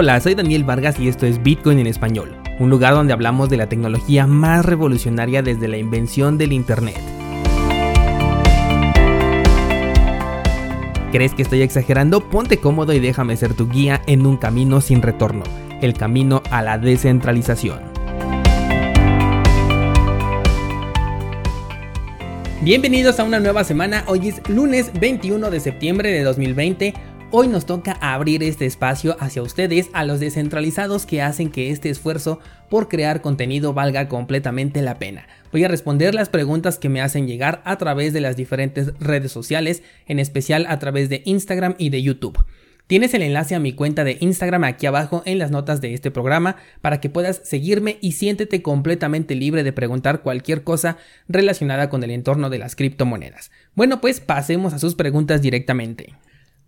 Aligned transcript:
Hola, 0.00 0.20
soy 0.20 0.36
Daniel 0.36 0.62
Vargas 0.62 1.00
y 1.00 1.08
esto 1.08 1.26
es 1.26 1.42
Bitcoin 1.42 1.80
en 1.80 1.88
español, 1.88 2.36
un 2.60 2.70
lugar 2.70 2.94
donde 2.94 3.12
hablamos 3.12 3.50
de 3.50 3.56
la 3.56 3.68
tecnología 3.68 4.28
más 4.28 4.64
revolucionaria 4.64 5.42
desde 5.42 5.66
la 5.66 5.76
invención 5.76 6.38
del 6.38 6.52
Internet. 6.52 7.00
¿Crees 11.10 11.34
que 11.34 11.42
estoy 11.42 11.62
exagerando? 11.62 12.20
Ponte 12.20 12.58
cómodo 12.58 12.92
y 12.92 13.00
déjame 13.00 13.36
ser 13.36 13.54
tu 13.54 13.68
guía 13.68 14.00
en 14.06 14.24
un 14.24 14.36
camino 14.36 14.80
sin 14.80 15.02
retorno, 15.02 15.42
el 15.82 15.94
camino 15.94 16.44
a 16.52 16.62
la 16.62 16.78
descentralización. 16.78 17.80
Bienvenidos 22.62 23.18
a 23.18 23.24
una 23.24 23.40
nueva 23.40 23.64
semana, 23.64 24.04
hoy 24.06 24.28
es 24.28 24.48
lunes 24.48 24.92
21 25.00 25.50
de 25.50 25.58
septiembre 25.58 26.12
de 26.12 26.22
2020. 26.22 26.94
Hoy 27.30 27.46
nos 27.48 27.66
toca 27.66 27.92
abrir 28.00 28.42
este 28.42 28.64
espacio 28.64 29.14
hacia 29.20 29.42
ustedes, 29.42 29.90
a 29.92 30.06
los 30.06 30.18
descentralizados 30.18 31.04
que 31.04 31.20
hacen 31.20 31.50
que 31.50 31.70
este 31.70 31.90
esfuerzo 31.90 32.40
por 32.70 32.88
crear 32.88 33.20
contenido 33.20 33.74
valga 33.74 34.08
completamente 34.08 34.80
la 34.80 34.98
pena. 34.98 35.28
Voy 35.52 35.62
a 35.62 35.68
responder 35.68 36.14
las 36.14 36.30
preguntas 36.30 36.78
que 36.78 36.88
me 36.88 37.02
hacen 37.02 37.28
llegar 37.28 37.60
a 37.66 37.76
través 37.76 38.14
de 38.14 38.22
las 38.22 38.34
diferentes 38.34 38.94
redes 38.98 39.30
sociales, 39.30 39.82
en 40.06 40.20
especial 40.20 40.64
a 40.70 40.78
través 40.78 41.10
de 41.10 41.20
Instagram 41.26 41.74
y 41.76 41.90
de 41.90 42.02
YouTube. 42.02 42.42
Tienes 42.86 43.12
el 43.12 43.20
enlace 43.20 43.54
a 43.54 43.60
mi 43.60 43.74
cuenta 43.74 44.04
de 44.04 44.16
Instagram 44.20 44.64
aquí 44.64 44.86
abajo 44.86 45.22
en 45.26 45.38
las 45.38 45.50
notas 45.50 45.82
de 45.82 45.92
este 45.92 46.10
programa 46.10 46.56
para 46.80 46.98
que 47.02 47.10
puedas 47.10 47.42
seguirme 47.44 47.98
y 48.00 48.12
siéntete 48.12 48.62
completamente 48.62 49.34
libre 49.34 49.64
de 49.64 49.74
preguntar 49.74 50.22
cualquier 50.22 50.64
cosa 50.64 50.96
relacionada 51.28 51.90
con 51.90 52.02
el 52.04 52.10
entorno 52.10 52.48
de 52.48 52.56
las 52.56 52.74
criptomonedas. 52.74 53.50
Bueno, 53.74 54.00
pues 54.00 54.20
pasemos 54.20 54.72
a 54.72 54.78
sus 54.78 54.94
preguntas 54.94 55.42
directamente. 55.42 56.14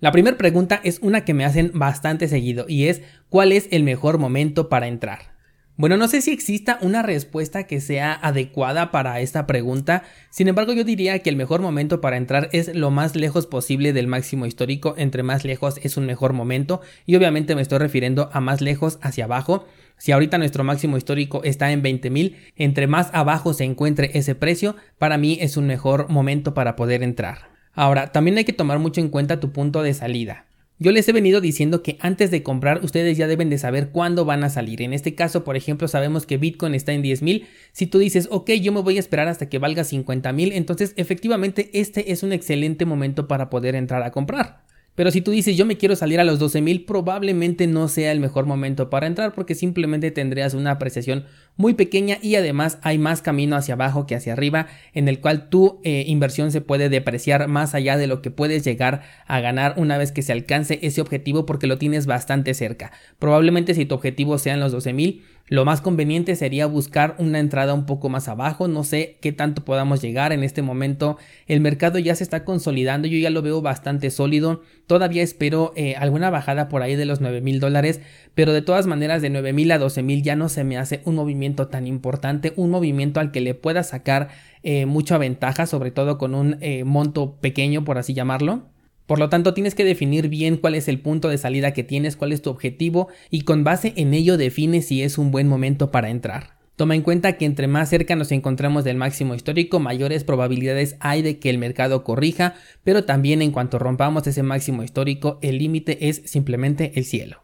La 0.01 0.13
primera 0.13 0.39
pregunta 0.39 0.81
es 0.83 0.99
una 1.03 1.27
que 1.27 1.35
me 1.35 1.45
hacen 1.45 1.73
bastante 1.75 2.27
seguido 2.27 2.65
y 2.67 2.87
es 2.87 3.03
¿cuál 3.29 3.53
es 3.53 3.69
el 3.71 3.83
mejor 3.83 4.17
momento 4.17 4.71
para 4.71 4.89
entrar? 4.89 5.39
Bueno, 5.77 5.99
no 5.99 6.09
sé 6.09 6.23
si 6.23 6.31
exista 6.31 6.79
una 6.81 7.03
respuesta 7.03 7.65
que 7.65 7.83
sea 7.83 8.15
adecuada 8.15 8.91
para 8.93 9.21
esta 9.21 9.47
pregunta, 9.47 10.05
sin 10.31 10.49
embargo 10.49 10.73
yo 10.73 10.85
diría 10.85 11.19
que 11.19 11.29
el 11.29 11.37
mejor 11.37 11.61
momento 11.61 12.01
para 12.01 12.17
entrar 12.17 12.49
es 12.53 12.75
lo 12.75 12.91
más 12.91 13.15
lejos 13.15 13.47
posible 13.47 13.93
del 13.93 14.07
máximo 14.07 14.47
histórico, 14.47 14.95
entre 14.97 15.23
más 15.23 15.45
lejos 15.45 15.79
es 15.83 15.99
un 15.99 16.07
mejor 16.07 16.33
momento 16.33 16.81
y 17.05 17.17
obviamente 17.17 17.55
me 17.55 17.61
estoy 17.61 17.79
refiriendo 17.79 18.31
a 18.33 18.41
más 18.41 18.63
lejos 18.63 18.99
hacia 19.03 19.25
abajo. 19.25 19.67
Si 19.99 20.13
ahorita 20.13 20.39
nuestro 20.39 20.65
máximo 20.65 20.97
histórico 20.97 21.43
está 21.45 21.73
en 21.73 21.83
20.000, 21.83 22.37
entre 22.57 22.87
más 22.87 23.11
abajo 23.13 23.53
se 23.53 23.65
encuentre 23.65 24.13
ese 24.15 24.35
precio, 24.35 24.77
para 24.97 25.19
mí 25.19 25.37
es 25.43 25.59
un 25.59 25.67
mejor 25.67 26.09
momento 26.09 26.55
para 26.55 26.75
poder 26.75 27.03
entrar. 27.03 27.50
Ahora, 27.73 28.13
también 28.13 28.37
hay 28.39 28.45
que 28.45 28.53
tomar 28.53 28.79
mucho 28.79 29.01
en 29.01 29.09
cuenta 29.09 29.41
tu 29.41 29.53
punto 29.53 29.83
de 29.83 29.95
salida. 29.95 30.47
Yo 30.83 30.93
les 30.93 31.07
he 31.07 31.13
venido 31.13 31.43
diciendo 31.43 31.83
que 31.83 31.99
antes 32.01 32.31
de 32.31 32.43
comprar 32.43 32.83
ustedes 32.83 33.19
ya 33.19 33.27
deben 33.27 33.51
de 33.51 33.59
saber 33.59 33.91
cuándo 33.91 34.25
van 34.25 34.45
a 34.45 34.49
salir. 34.49 34.81
En 34.81 34.95
este 34.95 35.15
caso, 35.15 35.45
por 35.45 35.55
ejemplo, 35.55 35.89
sabemos 35.89 36.25
que 36.25 36.39
Bitcoin 36.39 36.75
está 36.75 36.93
en 36.93 37.03
10.000. 37.03 37.45
Si 37.73 37.87
tú 37.87 37.99
dices, 37.99 38.29
ok, 38.31 38.53
yo 38.53 38.73
me 38.73 38.81
voy 38.81 38.97
a 38.97 39.01
esperar 39.01 39.29
hasta 39.29 39.51
que 39.51 39.59
valga 39.59 39.83
50.000, 39.83 40.53
entonces 40.55 40.95
efectivamente 40.97 41.69
este 41.75 42.13
es 42.13 42.23
un 42.23 42.33
excelente 42.33 42.87
momento 42.87 43.29
para 43.29 43.51
poder 43.51 43.75
entrar 43.75 44.03
a 44.05 44.11
comprar. 44.11 44.65
Pero 44.95 45.11
si 45.11 45.21
tú 45.21 45.31
dices 45.31 45.55
yo 45.55 45.67
me 45.67 45.77
quiero 45.77 45.97
salir 45.97 46.19
a 46.19 46.25
los 46.25 46.41
12.000, 46.41 46.87
probablemente 46.87 47.67
no 47.67 47.87
sea 47.89 48.11
el 48.11 48.21
mejor 48.21 48.47
momento 48.47 48.89
para 48.89 49.07
entrar 49.07 49.35
porque 49.35 49.55
simplemente 49.55 50.11
tendrías 50.11 50.55
una 50.55 50.71
apreciación 50.71 51.27
muy 51.57 51.75
pequeña 51.75 52.19
y 52.23 52.37
además 52.37 52.79
hay 52.83 52.99
más 52.99 53.21
camino 53.23 53.57
hacia 53.57 53.75
abajo 53.75 54.07
que 54.07 54.15
hacia 54.15 54.33
arriba 54.33 54.67
en 54.95 55.09
el 55.09 55.21
cual 55.21 55.49
tu 55.49 55.81
eh, 55.85 56.05
inversión 56.07 56.53
se 56.53 56.61
puede 56.61 56.89
depreciar 56.89 57.49
más 57.49 57.75
allá 57.75 57.97
de 57.97 58.07
lo 58.07 58.23
que 58.23 58.31
puedes 58.31 58.65
llegar 58.65 59.03
a 59.27 59.41
ganar 59.41 59.75
una 59.77 59.99
vez 59.99 60.11
que 60.11 60.23
se 60.23 60.33
alcance 60.33 60.79
ese 60.83 61.01
objetivo 61.01 61.47
porque 61.47 61.67
lo 61.67 61.79
tienes 61.79 62.07
bastante 62.07 62.55
cerca. 62.55 62.93
Probablemente 63.19 63.75
si 63.75 63.85
tu 63.85 63.95
objetivo 63.95 64.39
sean 64.39 64.61
los 64.61 64.75
12.000, 64.75 65.23
lo 65.51 65.65
más 65.65 65.81
conveniente 65.81 66.37
sería 66.37 66.67
buscar 66.67 67.17
una 67.19 67.41
entrada 67.41 67.75
un 67.75 67.85
poco 67.85 68.09
más 68.09 68.29
abajo, 68.29 68.69
no 68.69 68.85
sé 68.85 69.19
qué 69.21 69.33
tanto 69.33 69.65
podamos 69.65 70.01
llegar 70.01 70.33
en 70.33 70.45
este 70.45 70.63
momento. 70.63 71.19
El 71.49 71.61
mercado 71.61 71.99
ya 71.99 72.15
se 72.15 72.23
está 72.23 72.45
consolidando, 72.45 73.09
yo 73.09 73.19
ya 73.19 73.31
lo 73.31 73.43
veo 73.43 73.61
bastante 73.61 74.11
sólido. 74.11 74.63
Todavía 74.87 75.25
espero 75.25 75.73
eh, 75.75 75.97
alguna 75.97 76.31
bajada 76.31 76.69
por 76.69 76.83
ahí 76.83 76.95
de 76.95 77.05
los 77.05 77.21
9 77.21 77.41
mil 77.41 77.59
dólares, 77.59 78.01
pero 78.37 78.53
de 78.53 78.63
todas 78.63 78.87
maneras 78.87 79.23
de 79.23 79.31
9 79.31 79.53
mil 79.53 79.73
a 79.73 79.79
12 79.79 80.05
mil 80.05 80.23
ya 80.23 80.37
no 80.37 80.49
se 80.49 80.63
me 80.63 80.79
hace 80.79 81.01
un 81.05 81.17
movimiento 81.17 81.67
tan 81.67 81.89
importante, 81.89 82.53
un 82.55 82.71
movimiento 82.71 83.19
al 83.19 83.33
que 83.33 83.41
le 83.41 83.55
pueda 83.55 83.83
sacar 83.83 84.29
eh, 84.63 84.87
mucha 84.87 85.19
ventaja, 85.19 85.67
sobre 85.67 85.91
todo 85.91 86.17
con 86.17 86.37
un 86.37 86.59
eh, 86.61 86.85
monto 86.85 87.37
pequeño, 87.41 87.85
por 87.85 87.99
así 87.99 88.15
llamarlo. 88.15 88.69
Por 89.11 89.19
lo 89.19 89.29
tanto, 89.29 89.55
tienes 89.55 89.75
que 89.75 89.85
definir 89.85 90.29
bien 90.29 90.57
cuál 90.57 90.77
es 90.77 90.87
el 90.87 91.01
punto 91.01 91.29
de 91.29 91.37
salida 91.37 91.73
que 91.73 91.83
tienes, 91.83 92.15
cuál 92.15 92.31
es 92.31 92.43
tu 92.43 92.51
objetivo 92.51 93.09
y 93.29 93.41
con 93.41 93.65
base 93.65 93.93
en 93.97 94.15
ello 94.15 94.37
define 94.37 94.83
si 94.83 95.03
es 95.03 95.19
un 95.19 95.33
buen 95.33 95.49
momento 95.49 95.91
para 95.91 96.11
entrar. 96.11 96.59
Toma 96.77 96.95
en 96.95 97.03
cuenta 97.03 97.33
que 97.33 97.45
entre 97.45 97.67
más 97.67 97.91
cerca 97.91 98.15
nos 98.15 98.31
encontremos 98.31 98.85
del 98.85 98.97
máximo 98.97 99.35
histórico, 99.35 99.81
mayores 99.81 100.23
probabilidades 100.23 100.95
hay 101.01 101.23
de 101.23 101.41
que 101.41 101.51
el 101.51 101.59
mercado 101.59 102.05
corrija, 102.05 102.55
pero 102.85 103.03
también 103.03 103.43
en 103.43 103.51
cuanto 103.51 103.81
rompamos 103.81 104.29
ese 104.29 104.45
máximo 104.45 104.85
histórico, 104.85 105.41
el 105.43 105.59
límite 105.59 106.09
es 106.09 106.23
simplemente 106.27 106.93
el 106.95 107.05
cielo. 107.05 107.43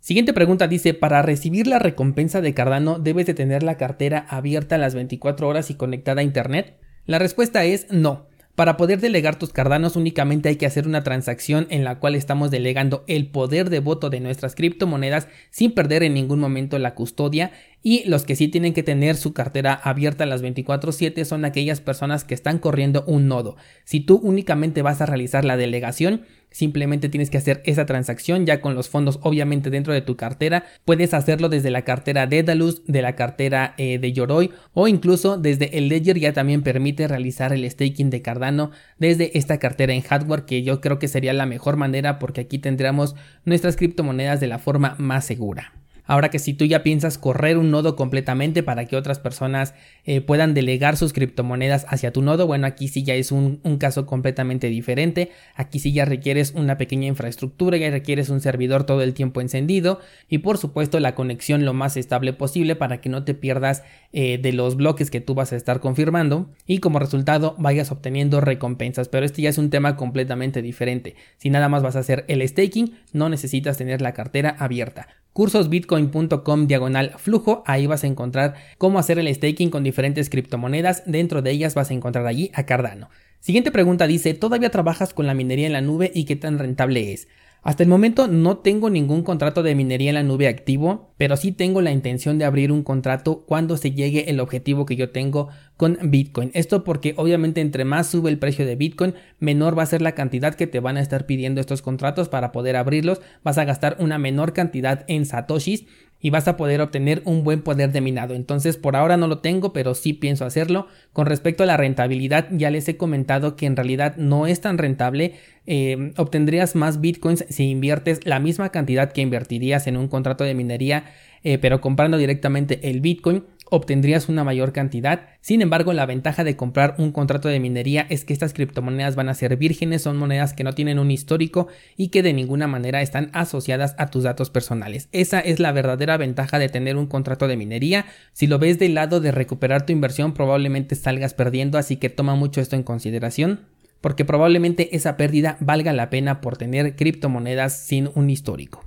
Siguiente 0.00 0.32
pregunta 0.32 0.66
dice, 0.66 0.94
para 0.94 1.22
recibir 1.22 1.68
la 1.68 1.78
recompensa 1.78 2.40
de 2.40 2.54
Cardano 2.54 2.98
debes 2.98 3.26
de 3.26 3.34
tener 3.34 3.62
la 3.62 3.76
cartera 3.76 4.26
abierta 4.28 4.78
las 4.78 4.96
24 4.96 5.46
horas 5.46 5.70
y 5.70 5.74
conectada 5.74 6.22
a 6.22 6.24
Internet. 6.24 6.74
La 7.06 7.20
respuesta 7.20 7.64
es 7.64 7.86
no. 7.92 8.33
Para 8.54 8.76
poder 8.76 9.00
delegar 9.00 9.36
tus 9.36 9.52
cardanos 9.52 9.96
únicamente 9.96 10.48
hay 10.48 10.54
que 10.54 10.66
hacer 10.66 10.86
una 10.86 11.02
transacción 11.02 11.66
en 11.70 11.82
la 11.82 11.98
cual 11.98 12.14
estamos 12.14 12.52
delegando 12.52 13.02
el 13.08 13.26
poder 13.26 13.68
de 13.68 13.80
voto 13.80 14.10
de 14.10 14.20
nuestras 14.20 14.54
criptomonedas 14.54 15.26
sin 15.50 15.72
perder 15.72 16.04
en 16.04 16.14
ningún 16.14 16.38
momento 16.38 16.78
la 16.78 16.94
custodia 16.94 17.50
y 17.82 18.08
los 18.08 18.24
que 18.24 18.36
sí 18.36 18.46
tienen 18.46 18.72
que 18.72 18.84
tener 18.84 19.16
su 19.16 19.32
cartera 19.32 19.74
abierta 19.74 20.22
a 20.22 20.28
las 20.28 20.40
24/7 20.40 21.24
son 21.24 21.44
aquellas 21.44 21.80
personas 21.80 22.22
que 22.22 22.34
están 22.34 22.60
corriendo 22.60 23.02
un 23.08 23.26
nodo. 23.26 23.56
Si 23.82 23.98
tú 23.98 24.20
únicamente 24.22 24.82
vas 24.82 25.00
a 25.00 25.06
realizar 25.06 25.44
la 25.44 25.56
delegación, 25.56 26.22
simplemente 26.54 27.08
tienes 27.08 27.30
que 27.30 27.38
hacer 27.38 27.62
esa 27.66 27.84
transacción 27.84 28.46
ya 28.46 28.60
con 28.60 28.76
los 28.76 28.88
fondos 28.88 29.18
obviamente 29.22 29.70
dentro 29.70 29.92
de 29.92 30.02
tu 30.02 30.16
cartera. 30.16 30.64
Puedes 30.84 31.12
hacerlo 31.12 31.48
desde 31.48 31.72
la 31.72 31.82
cartera 31.82 32.28
de 32.28 32.44
Daedalus, 32.44 32.86
de 32.86 33.02
la 33.02 33.16
cartera 33.16 33.74
eh, 33.76 33.98
de 33.98 34.12
Yoroi 34.12 34.52
o 34.72 34.86
incluso 34.86 35.36
desde 35.36 35.76
el 35.76 35.88
Ledger 35.88 36.18
ya 36.18 36.32
también 36.32 36.62
permite 36.62 37.08
realizar 37.08 37.52
el 37.52 37.68
staking 37.68 38.08
de 38.08 38.22
Cardano 38.22 38.70
desde 38.98 39.36
esta 39.36 39.58
cartera 39.58 39.92
en 39.94 40.02
hardware 40.02 40.44
que 40.44 40.62
yo 40.62 40.80
creo 40.80 41.00
que 41.00 41.08
sería 41.08 41.32
la 41.32 41.44
mejor 41.44 41.76
manera 41.76 42.20
porque 42.20 42.42
aquí 42.42 42.60
tendríamos 42.60 43.16
nuestras 43.44 43.76
criptomonedas 43.76 44.38
de 44.38 44.46
la 44.46 44.60
forma 44.60 44.94
más 44.98 45.24
segura. 45.24 45.83
Ahora 46.06 46.30
que 46.30 46.38
si 46.38 46.52
tú 46.52 46.66
ya 46.66 46.82
piensas 46.82 47.16
correr 47.16 47.56
un 47.56 47.70
nodo 47.70 47.96
completamente 47.96 48.62
para 48.62 48.84
que 48.84 48.96
otras 48.96 49.18
personas 49.18 49.74
eh, 50.04 50.20
puedan 50.20 50.52
delegar 50.52 50.98
sus 50.98 51.14
criptomonedas 51.14 51.86
hacia 51.88 52.12
tu 52.12 52.20
nodo, 52.20 52.46
bueno, 52.46 52.66
aquí 52.66 52.88
sí 52.88 53.02
ya 53.02 53.14
es 53.14 53.32
un, 53.32 53.60
caso 53.78 54.06
completamente 54.06 54.68
diferente. 54.68 55.30
Aquí 55.54 55.78
sí 55.78 55.92
ya 55.92 56.04
requieres 56.04 56.52
una 56.54 56.76
pequeña 56.76 57.06
infraestructura, 57.06 57.78
ya 57.78 57.90
requieres 57.90 58.28
un 58.28 58.40
servidor 58.40 58.84
todo 58.84 59.02
el 59.02 59.14
tiempo 59.14 59.40
encendido 59.40 59.98
y 60.28 60.38
por 60.38 60.58
supuesto 60.58 61.00
la 61.00 61.14
conexión 61.14 61.64
lo 61.64 61.72
más 61.72 61.96
estable 61.96 62.32
posible 62.34 62.76
para 62.76 63.00
que 63.00 63.08
no 63.08 63.24
te 63.24 63.34
pierdas 63.34 63.82
eh, 64.12 64.38
de 64.38 64.52
los 64.52 64.76
bloques 64.76 65.10
que 65.10 65.20
tú 65.20 65.34
vas 65.34 65.52
a 65.52 65.56
estar 65.56 65.80
confirmando 65.80 66.50
y 66.66 66.78
como 66.78 66.98
resultado 66.98 67.56
vayas 67.58 67.90
obteniendo 67.90 68.42
recompensas. 68.42 69.08
Pero 69.08 69.24
este 69.24 69.42
ya 69.42 69.48
es 69.48 69.58
un 69.58 69.70
tema 69.70 69.96
completamente 69.96 70.60
diferente. 70.60 71.16
Si 71.38 71.48
nada 71.48 71.68
más 71.70 71.82
vas 71.82 71.96
a 71.96 72.00
hacer 72.00 72.24
el 72.28 72.46
staking, 72.46 72.94
no 73.12 73.30
necesitas 73.30 73.78
tener 73.78 74.02
la 74.02 74.12
cartera 74.12 74.54
abierta 74.58 75.23
cursosbitcoin.com 75.34 76.66
diagonal 76.66 77.12
flujo, 77.18 77.62
ahí 77.66 77.86
vas 77.86 78.04
a 78.04 78.06
encontrar 78.06 78.54
cómo 78.78 78.98
hacer 78.98 79.18
el 79.18 79.32
staking 79.34 79.68
con 79.68 79.84
diferentes 79.84 80.30
criptomonedas, 80.30 81.02
dentro 81.04 81.42
de 81.42 81.50
ellas 81.50 81.74
vas 81.74 81.90
a 81.90 81.94
encontrar 81.94 82.26
allí 82.26 82.50
a 82.54 82.64
Cardano. 82.64 83.10
Siguiente 83.40 83.70
pregunta 83.70 84.06
dice, 84.06 84.32
¿todavía 84.32 84.70
trabajas 84.70 85.12
con 85.12 85.26
la 85.26 85.34
minería 85.34 85.66
en 85.66 85.74
la 85.74 85.82
nube 85.82 86.10
y 86.14 86.24
qué 86.24 86.36
tan 86.36 86.58
rentable 86.58 87.12
es? 87.12 87.28
Hasta 87.64 87.82
el 87.82 87.88
momento 87.88 88.28
no 88.28 88.58
tengo 88.58 88.90
ningún 88.90 89.22
contrato 89.22 89.62
de 89.62 89.74
minería 89.74 90.10
en 90.10 90.16
la 90.16 90.22
nube 90.22 90.48
activo, 90.48 91.14
pero 91.16 91.38
sí 91.38 91.50
tengo 91.50 91.80
la 91.80 91.92
intención 91.92 92.36
de 92.36 92.44
abrir 92.44 92.70
un 92.70 92.82
contrato 92.82 93.46
cuando 93.46 93.78
se 93.78 93.92
llegue 93.92 94.28
el 94.28 94.38
objetivo 94.38 94.84
que 94.84 94.96
yo 94.96 95.10
tengo 95.10 95.48
con 95.78 95.98
Bitcoin. 96.02 96.50
Esto 96.52 96.84
porque 96.84 97.14
obviamente 97.16 97.62
entre 97.62 97.86
más 97.86 98.08
sube 98.08 98.28
el 98.28 98.38
precio 98.38 98.66
de 98.66 98.76
Bitcoin, 98.76 99.14
menor 99.40 99.78
va 99.78 99.82
a 99.82 99.86
ser 99.86 100.02
la 100.02 100.12
cantidad 100.12 100.54
que 100.54 100.66
te 100.66 100.78
van 100.78 100.98
a 100.98 101.00
estar 101.00 101.24
pidiendo 101.24 101.58
estos 101.58 101.80
contratos 101.80 102.28
para 102.28 102.52
poder 102.52 102.76
abrirlos. 102.76 103.22
Vas 103.42 103.56
a 103.56 103.64
gastar 103.64 103.96
una 103.98 104.18
menor 104.18 104.52
cantidad 104.52 105.06
en 105.08 105.24
satoshis 105.24 105.86
y 106.24 106.30
vas 106.30 106.48
a 106.48 106.56
poder 106.56 106.80
obtener 106.80 107.20
un 107.26 107.44
buen 107.44 107.60
poder 107.60 107.92
de 107.92 108.00
minado. 108.00 108.32
Entonces 108.32 108.78
por 108.78 108.96
ahora 108.96 109.18
no 109.18 109.26
lo 109.26 109.40
tengo, 109.40 109.74
pero 109.74 109.94
sí 109.94 110.14
pienso 110.14 110.46
hacerlo. 110.46 110.86
Con 111.12 111.26
respecto 111.26 111.64
a 111.64 111.66
la 111.66 111.76
rentabilidad, 111.76 112.48
ya 112.50 112.70
les 112.70 112.88
he 112.88 112.96
comentado 112.96 113.56
que 113.56 113.66
en 113.66 113.76
realidad 113.76 114.16
no 114.16 114.46
es 114.46 114.62
tan 114.62 114.78
rentable. 114.78 115.34
Eh, 115.66 116.14
obtendrías 116.16 116.76
más 116.76 117.02
bitcoins 117.02 117.44
si 117.50 117.68
inviertes 117.68 118.24
la 118.24 118.40
misma 118.40 118.70
cantidad 118.70 119.12
que 119.12 119.20
invertirías 119.20 119.86
en 119.86 119.98
un 119.98 120.08
contrato 120.08 120.44
de 120.44 120.54
minería 120.54 121.04
eh, 121.46 121.58
pero 121.58 121.82
comprando 121.82 122.16
directamente 122.16 122.88
el 122.88 123.02
Bitcoin, 123.02 123.44
obtendrías 123.70 124.28
una 124.28 124.44
mayor 124.44 124.72
cantidad. 124.72 125.28
Sin 125.40 125.62
embargo, 125.62 125.92
la 125.92 126.06
ventaja 126.06 126.44
de 126.44 126.56
comprar 126.56 126.94
un 126.98 127.12
contrato 127.12 127.48
de 127.48 127.60
minería 127.60 128.06
es 128.08 128.24
que 128.24 128.32
estas 128.32 128.52
criptomonedas 128.52 129.16
van 129.16 129.28
a 129.28 129.34
ser 129.34 129.56
vírgenes, 129.56 130.02
son 130.02 130.16
monedas 130.16 130.52
que 130.52 130.64
no 130.64 130.72
tienen 130.72 130.98
un 130.98 131.10
histórico 131.10 131.68
y 131.96 132.08
que 132.08 132.22
de 132.22 132.32
ninguna 132.32 132.66
manera 132.66 133.02
están 133.02 133.30
asociadas 133.32 133.94
a 133.98 134.08
tus 134.10 134.24
datos 134.24 134.50
personales. 134.50 135.08
Esa 135.12 135.40
es 135.40 135.60
la 135.60 135.72
verdadera 135.72 136.16
ventaja 136.16 136.58
de 136.58 136.68
tener 136.68 136.96
un 136.96 137.06
contrato 137.06 137.48
de 137.48 137.56
minería. 137.56 138.06
Si 138.32 138.46
lo 138.46 138.58
ves 138.58 138.78
del 138.78 138.94
lado 138.94 139.20
de 139.20 139.32
recuperar 139.32 139.86
tu 139.86 139.92
inversión, 139.92 140.34
probablemente 140.34 140.94
salgas 140.94 141.34
perdiendo, 141.34 141.78
así 141.78 141.96
que 141.96 142.10
toma 142.10 142.34
mucho 142.34 142.60
esto 142.60 142.76
en 142.76 142.82
consideración 142.82 143.60
porque 144.04 144.26
probablemente 144.26 144.94
esa 144.94 145.16
pérdida 145.16 145.56
valga 145.60 145.94
la 145.94 146.10
pena 146.10 146.42
por 146.42 146.58
tener 146.58 146.94
criptomonedas 146.94 147.86
sin 147.86 148.10
un 148.14 148.28
histórico. 148.28 148.84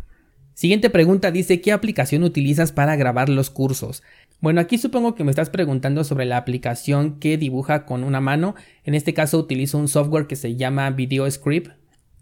Siguiente 0.58 0.90
pregunta 0.90 1.30
dice, 1.30 1.62
¿qué 1.62 1.72
aplicación 1.72 2.24
utilizas 2.24 2.72
para 2.72 2.96
grabar 2.96 3.30
los 3.30 3.50
cursos? 3.52 4.02
Bueno, 4.40 4.62
aquí 4.62 4.78
supongo 4.78 5.16
que 5.16 5.24
me 5.24 5.32
estás 5.32 5.50
preguntando 5.50 6.04
sobre 6.04 6.26
la 6.26 6.38
aplicación 6.38 7.20
que 7.20 7.38
dibuja 7.38 7.86
con 7.86 8.04
una 8.04 8.22
mano. 8.22 8.54
En 8.84 8.94
este 8.94 9.16
caso 9.16 9.40
utilizo 9.40 9.80
un 9.80 9.88
software 9.88 10.28
que 10.28 10.36
se 10.36 10.56
llama 10.56 10.90
VideoScript. 10.92 11.72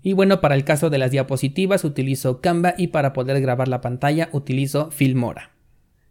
Y 0.01 0.13
bueno, 0.13 0.39
para 0.39 0.56
el 0.56 0.63
caso 0.63 0.89
de 0.89 0.97
las 0.97 1.12
diapositivas 1.12 1.83
utilizo 1.83 2.39
Canva 2.39 2.73
y 2.77 2.88
para 2.88 3.12
poder 3.12 3.41
grabar 3.41 3.67
la 3.67 3.81
pantalla 3.81 4.29
utilizo 4.31 4.91
Filmora. 4.91 5.51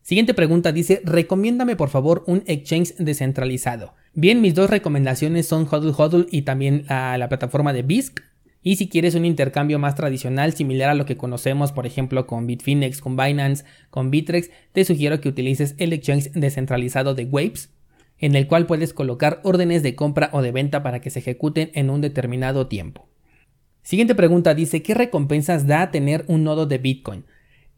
Siguiente 0.03 0.35
pregunta 0.35 0.73
dice, 0.73 1.01
recomiéndame 1.05 1.77
por 1.77 1.89
favor 1.89 2.25
un 2.27 2.43
exchange 2.47 2.95
descentralizado. 2.97 3.95
Bien, 4.13 4.43
mis 4.43 4.55
dos 4.55 4.69
recomendaciones 4.69 5.49
son 5.49 5.67
Hodl 5.71 5.95
Hodl 5.97 6.27
y 6.31 6.43
también 6.43 6.85
la 6.89 7.27
plataforma 7.31 7.73
de 7.73 7.83
BISC. 7.83 8.21
Y 8.67 8.77
si 8.77 8.89
quieres 8.89 9.15
un 9.15 9.27
intercambio 9.27 9.79
más 9.79 9.95
tradicional, 9.95 10.55
similar 10.55 10.89
a 10.89 10.95
lo 10.95 11.05
que 11.05 11.19
conocemos, 11.19 11.71
por 11.71 11.85
ejemplo, 11.87 12.27
con 12.27 12.47
Bitfinex, 12.47 13.03
con 13.03 13.15
Binance, 13.15 13.67
con 13.91 14.11
Bitrex, 14.11 14.51
te 14.73 14.87
sugiero 14.87 15.21
que 15.21 15.29
utilices 15.29 15.75
el 15.77 15.93
exchange 15.93 16.33
descentralizado 16.33 17.15
de 17.15 17.27
Waves, 17.27 17.75
en 18.19 18.35
el 18.35 18.47
cual 18.47 18.65
puedes 18.65 18.95
colocar 18.95 19.43
órdenes 19.45 19.83
de 19.83 19.95
compra 19.95 20.31
o 20.33 20.41
de 20.41 20.51
venta 20.51 20.83
para 20.83 21.03
que 21.03 21.11
se 21.11 21.19
ejecuten 21.19 21.73
en 21.75 21.91
un 21.91 22.01
determinado 22.01 22.67
tiempo. 22.67 23.07
Siguiente 23.83 24.15
pregunta 24.15 24.55
dice, 24.55 24.83
¿qué 24.83 24.95
recompensas 24.95 25.67
da 25.67 25.91
tener 25.91 26.25
un 26.27 26.43
nodo 26.43 26.65
de 26.65 26.79
Bitcoin? 26.79 27.27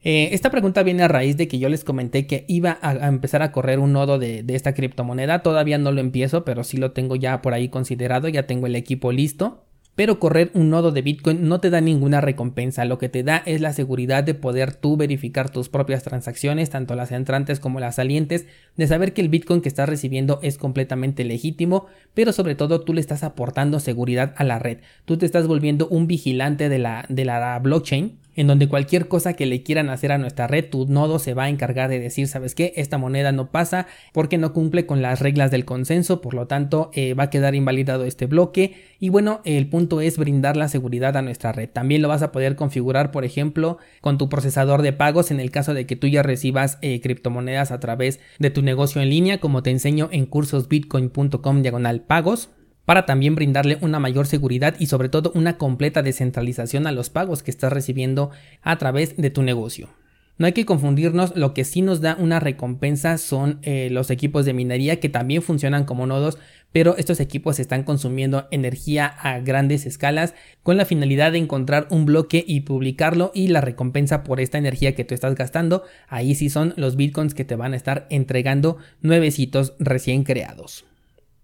Eh, 0.03 0.29
esta 0.35 0.53
pregunta 0.53 0.85
viene 0.85 1.03
a 1.03 1.09
raíz 1.09 1.37
de 1.37 1.49
que 1.49 1.59
yo 1.59 1.69
les 1.69 1.83
comenté 1.83 2.29
que 2.29 2.45
iba 2.47 2.79
a, 2.81 3.09
empezar 3.09 3.43
a 3.43 3.51
correr 3.51 3.81
un 3.81 3.93
nodo 3.93 4.21
de, 4.21 4.45
de, 4.45 4.55
esta 4.55 4.73
criptomoneda. 4.73 5.43
Todavía 5.43 5.79
no 5.79 5.91
lo 5.91 6.01
empiezo, 6.01 6.45
pero 6.45 6.63
sí 6.63 6.77
lo 6.77 6.93
tengo 6.93 7.17
ya 7.17 7.43
por 7.43 7.55
ahí 7.55 7.71
considerado, 7.71 8.29
ya 8.29 8.47
tengo 8.47 8.69
el 8.69 8.77
equipo 8.77 9.11
listo 9.11 9.66
pero 9.97 10.21
correr 10.21 10.53
un 10.55 10.71
nodo 10.71 10.93
de 10.93 11.03
Bitcoin 11.03 11.49
no 11.49 11.59
te 11.59 11.71
da 11.71 11.81
ninguna 11.81 12.21
recompensa, 12.21 12.85
lo 12.85 12.99
que 12.99 13.09
te 13.09 13.25
da 13.25 13.39
es 13.47 13.61
la 13.61 13.73
seguridad 13.73 14.23
de 14.23 14.35
poder 14.35 14.75
tú 14.75 14.97
verificar 14.97 15.51
tus 15.51 15.69
propias 15.69 16.05
transacciones, 16.05 16.71
tanto 16.71 16.95
las 16.95 17.11
entrantes 17.11 17.59
como 17.59 17.81
las 17.81 17.97
salientes, 17.97 18.47
de 18.77 18.87
saber 18.87 19.13
que 19.13 19.23
el 19.23 19.31
Bitcoin 19.31 19.63
que 19.63 19.69
estás 19.69 19.89
recibiendo 19.89 20.39
es 20.43 20.59
completamente 20.59 21.25
legítimo, 21.25 21.87
pero 22.15 22.33
sobre 22.33 22.55
todo 22.55 22.83
tú 22.83 22.93
le 22.93 23.01
estás 23.01 23.25
aportando 23.25 23.81
seguridad 23.81 24.35
a 24.37 24.45
la 24.45 24.59
red, 24.59 24.79
tú 25.07 25.17
te 25.17 25.27
estás 25.27 25.49
volviendo 25.49 25.89
un 25.89 26.07
vigilante 26.07 26.69
de 26.69 26.79
la, 26.79 27.07
de 27.09 27.25
la 27.25 27.59
blockchain 27.59 28.19
en 28.37 28.47
donde 28.47 28.69
cualquier 28.69 29.09
cosa 29.09 29.33
que 29.33 29.47
le 29.47 29.63
quieran 29.63 29.91
hacer 29.91 30.13
a 30.13 30.19
nuestra 30.19 30.47
red, 30.47 30.69
tu 30.71 30.87
nodo 30.87 31.19
se 31.19 31.35
va 31.35 31.45
a 31.45 31.49
encargar 31.49 31.91
de 31.91 31.99
decir, 31.99 32.29
¿sabes 32.29 32.55
qué? 32.55 32.73
Esta 32.77 32.99
moneda 32.99 33.33
no 33.33 33.51
pasa 33.51 33.87
porque 34.13 34.39
no 34.39 34.53
cumple 34.53 34.87
con 34.87 35.03
las 35.03 35.21
reglas 35.21 35.51
del 35.51 35.65
consenso, 35.65 36.21
por 36.21 36.35
lo 36.35 36.47
tanto 36.47 36.91
eh, 36.95 37.15
va 37.15 37.25
a 37.25 37.31
quedar 37.31 37.55
invalidado 37.55 38.05
este 38.05 38.27
bloque. 38.27 38.75
Y 39.01 39.09
bueno, 39.09 39.41
el 39.45 39.69
punto 39.69 40.01
es 40.01 40.19
brindar 40.19 40.57
la 40.57 40.69
seguridad 40.69 41.17
a 41.17 41.23
nuestra 41.23 41.53
red. 41.53 41.69
También 41.69 42.03
lo 42.03 42.09
vas 42.09 42.23
a 42.23 42.33
poder 42.33 42.57
configurar, 42.57 43.11
por 43.11 43.25
ejemplo, 43.25 43.79
con 44.01 44.19
tu 44.19 44.29
procesador 44.29 44.83
de 44.83 44.93
pagos 44.93 45.31
en 45.31 45.41
el 45.41 45.51
caso 45.51 45.75
de 45.75 45.87
que 45.87 45.97
tú 45.97 46.07
ya 46.07 46.23
recibas 46.23 46.79
eh, 46.83 47.01
criptomonedas 47.01 47.71
a 47.73 47.81
través 47.81 48.21
de 48.39 48.51
tu 48.51 48.63
negocio 48.63 49.01
en 49.03 49.11
línea, 49.11 49.39
como 49.39 49.63
te 49.63 49.71
enseño 49.71 50.09
en 50.13 50.27
cursosbitcoin.com 50.27 51.63
diagonal 51.63 52.03
pagos 52.03 52.51
para 52.87 53.05
también 53.05 53.35
brindarle 53.35 53.77
una 53.83 53.99
mayor 53.99 54.27
seguridad 54.27 54.77
y 54.79 54.87
sobre 54.87 55.11
todo 55.11 55.31
una 55.35 55.59
completa 55.59 56.03
descentralización 56.03 56.87
a 56.87 56.93
los 56.93 57.11
pagos 57.11 57.43
que 57.43 57.51
estás 57.51 57.73
recibiendo 57.73 58.31
a 58.63 58.79
través 58.79 59.17
de 59.19 59.29
tu 59.29 59.43
negocio. 59.43 59.91
No 60.39 60.45
hay 60.45 60.53
que 60.53 60.67
confundirnos, 60.67 61.35
lo 61.35 61.55
que 61.55 61.65
sí 61.65 61.81
nos 61.81 62.03
da 62.03 62.15
una 62.21 62.41
recompensa 62.41 63.17
son 63.17 63.59
eh, 63.63 63.89
los 63.91 64.11
equipos 64.11 64.45
de 64.45 64.53
minería 64.53 65.01
que 65.01 65.09
también 65.09 65.41
funcionan 65.41 65.85
como 65.85 66.07
nodos, 66.07 66.37
pero 66.73 66.95
estos 66.99 67.21
equipos 67.21 67.59
están 67.59 67.85
consumiendo 67.85 68.47
energía 68.51 69.07
a 69.07 69.41
grandes 69.41 69.87
escalas 69.87 70.35
con 70.63 70.77
la 70.77 70.85
finalidad 70.85 71.33
de 71.33 71.39
encontrar 71.39 71.87
un 71.91 72.05
bloque 72.05 72.45
y 72.47 72.61
publicarlo 72.61 73.33
y 73.35 73.49
la 73.49 73.63
recompensa 73.63 74.25
por 74.25 74.39
esta 74.39 74.59
energía 74.59 74.95
que 74.95 75.05
tú 75.05 75.15
estás 75.15 75.35
gastando, 75.37 75.85
ahí 76.07 76.35
sí 76.35 76.51
son 76.51 76.75
los 76.77 76.97
bitcoins 76.97 77.33
que 77.33 77.47
te 77.47 77.57
van 77.57 77.73
a 77.73 77.77
estar 77.77 78.07
entregando 78.11 78.77
nuevecitos 79.01 79.73
recién 79.79 80.23
creados. 80.23 80.85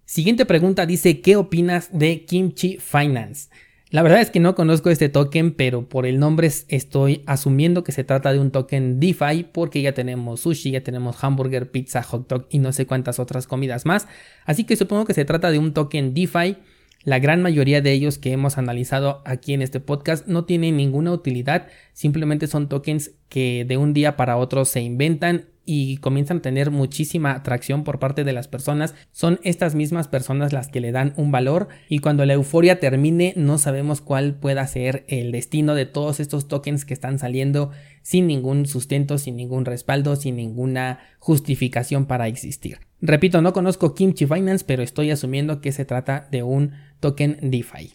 Siguiente 0.05 0.45
pregunta 0.45 0.85
dice, 0.85 1.21
¿qué 1.21 1.37
opinas 1.37 1.89
de 1.91 2.25
Kimchi 2.25 2.77
Finance? 2.77 3.49
La 3.89 4.01
verdad 4.01 4.21
es 4.21 4.31
que 4.31 4.41
no 4.41 4.53
conozco 4.53 4.89
este 4.89 5.07
token, 5.07 5.53
pero 5.53 5.87
por 5.87 6.05
el 6.05 6.19
nombre 6.19 6.49
estoy 6.67 7.21
asumiendo 7.25 7.83
que 7.83 7.91
se 7.93 8.03
trata 8.03 8.33
de 8.33 8.39
un 8.39 8.51
token 8.51 8.99
DeFi 8.99 9.45
porque 9.51 9.81
ya 9.81 9.93
tenemos 9.93 10.41
sushi, 10.41 10.71
ya 10.71 10.81
tenemos 10.81 11.23
hamburger, 11.23 11.71
pizza, 11.71 12.03
hot 12.03 12.27
dog 12.27 12.47
y 12.49 12.59
no 12.59 12.73
sé 12.73 12.85
cuántas 12.85 13.19
otras 13.19 13.47
comidas 13.47 13.85
más. 13.85 14.07
Así 14.45 14.65
que 14.65 14.75
supongo 14.75 15.05
que 15.05 15.13
se 15.13 15.25
trata 15.25 15.51
de 15.51 15.59
un 15.59 15.73
token 15.73 16.13
DeFi. 16.13 16.57
La 17.03 17.19
gran 17.19 17.41
mayoría 17.41 17.81
de 17.81 17.91
ellos 17.91 18.17
que 18.17 18.31
hemos 18.31 18.57
analizado 18.57 19.21
aquí 19.25 19.53
en 19.53 19.61
este 19.61 19.79
podcast 19.79 20.27
no 20.27 20.45
tienen 20.45 20.75
ninguna 20.75 21.11
utilidad, 21.11 21.67
simplemente 21.93 22.47
son 22.47 22.69
tokens 22.69 23.11
que 23.29 23.63
de 23.65 23.77
un 23.77 23.93
día 23.93 24.17
para 24.17 24.37
otro 24.37 24.65
se 24.65 24.81
inventan 24.81 25.52
y 25.65 25.97
comienzan 25.97 26.37
a 26.37 26.41
tener 26.41 26.71
muchísima 26.71 27.31
atracción 27.31 27.83
por 27.83 27.99
parte 27.99 28.23
de 28.23 28.33
las 28.33 28.47
personas, 28.47 28.95
son 29.11 29.39
estas 29.43 29.75
mismas 29.75 30.07
personas 30.07 30.53
las 30.53 30.67
que 30.67 30.81
le 30.81 30.91
dan 30.91 31.13
un 31.17 31.31
valor 31.31 31.69
y 31.89 31.99
cuando 31.99 32.25
la 32.25 32.33
euforia 32.33 32.79
termine 32.79 33.33
no 33.35 33.57
sabemos 33.57 34.01
cuál 34.01 34.35
pueda 34.35 34.65
ser 34.67 35.05
el 35.07 35.31
destino 35.31 35.75
de 35.75 35.85
todos 35.85 36.19
estos 36.19 36.47
tokens 36.47 36.85
que 36.85 36.93
están 36.93 37.19
saliendo 37.19 37.71
sin 38.01 38.27
ningún 38.27 38.65
sustento, 38.65 39.17
sin 39.17 39.37
ningún 39.37 39.65
respaldo, 39.65 40.15
sin 40.15 40.35
ninguna 40.35 40.99
justificación 41.19 42.05
para 42.05 42.27
existir. 42.27 42.79
Repito, 43.01 43.41
no 43.41 43.53
conozco 43.53 43.95
Kimchi 43.95 44.25
Finance, 44.25 44.63
pero 44.65 44.83
estoy 44.83 45.11
asumiendo 45.11 45.61
que 45.61 45.71
se 45.71 45.85
trata 45.85 46.27
de 46.31 46.43
un 46.43 46.71
token 46.99 47.37
DeFi. 47.41 47.93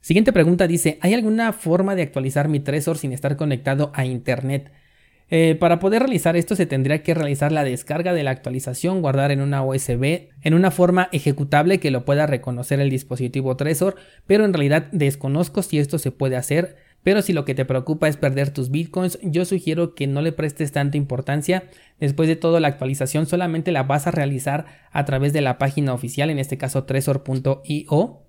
Siguiente 0.00 0.32
pregunta 0.32 0.66
dice, 0.66 0.98
¿hay 1.00 1.14
alguna 1.14 1.52
forma 1.52 1.94
de 1.94 2.02
actualizar 2.02 2.48
mi 2.48 2.60
Trezor 2.60 2.98
sin 2.98 3.12
estar 3.12 3.36
conectado 3.36 3.90
a 3.94 4.04
Internet? 4.04 4.70
Eh, 5.30 5.56
para 5.58 5.78
poder 5.78 6.02
realizar 6.02 6.36
esto 6.36 6.54
se 6.54 6.66
tendría 6.66 7.02
que 7.02 7.14
realizar 7.14 7.50
la 7.50 7.64
descarga 7.64 8.12
de 8.12 8.22
la 8.22 8.30
actualización, 8.30 9.00
guardar 9.00 9.32
en 9.32 9.40
una 9.40 9.62
USB 9.62 10.28
en 10.42 10.54
una 10.54 10.70
forma 10.70 11.08
ejecutable 11.12 11.80
que 11.80 11.90
lo 11.90 12.04
pueda 12.04 12.26
reconocer 12.26 12.78
el 12.80 12.90
dispositivo 12.90 13.56
Trezor, 13.56 13.96
pero 14.26 14.44
en 14.44 14.52
realidad 14.52 14.88
desconozco 14.92 15.62
si 15.62 15.78
esto 15.78 15.98
se 15.98 16.10
puede 16.10 16.36
hacer. 16.36 16.76
Pero 17.02 17.20
si 17.20 17.34
lo 17.34 17.44
que 17.44 17.54
te 17.54 17.66
preocupa 17.66 18.08
es 18.08 18.16
perder 18.16 18.50
tus 18.50 18.70
bitcoins, 18.70 19.18
yo 19.22 19.44
sugiero 19.44 19.94
que 19.94 20.06
no 20.06 20.22
le 20.22 20.32
prestes 20.32 20.72
tanta 20.72 20.96
importancia. 20.96 21.64
Después 22.00 22.28
de 22.28 22.36
todo, 22.36 22.60
la 22.60 22.68
actualización 22.68 23.26
solamente 23.26 23.72
la 23.72 23.82
vas 23.82 24.06
a 24.06 24.10
realizar 24.10 24.64
a 24.90 25.04
través 25.04 25.34
de 25.34 25.42
la 25.42 25.58
página 25.58 25.92
oficial, 25.92 26.30
en 26.30 26.38
este 26.38 26.56
caso 26.56 26.84
trezor.io 26.84 28.23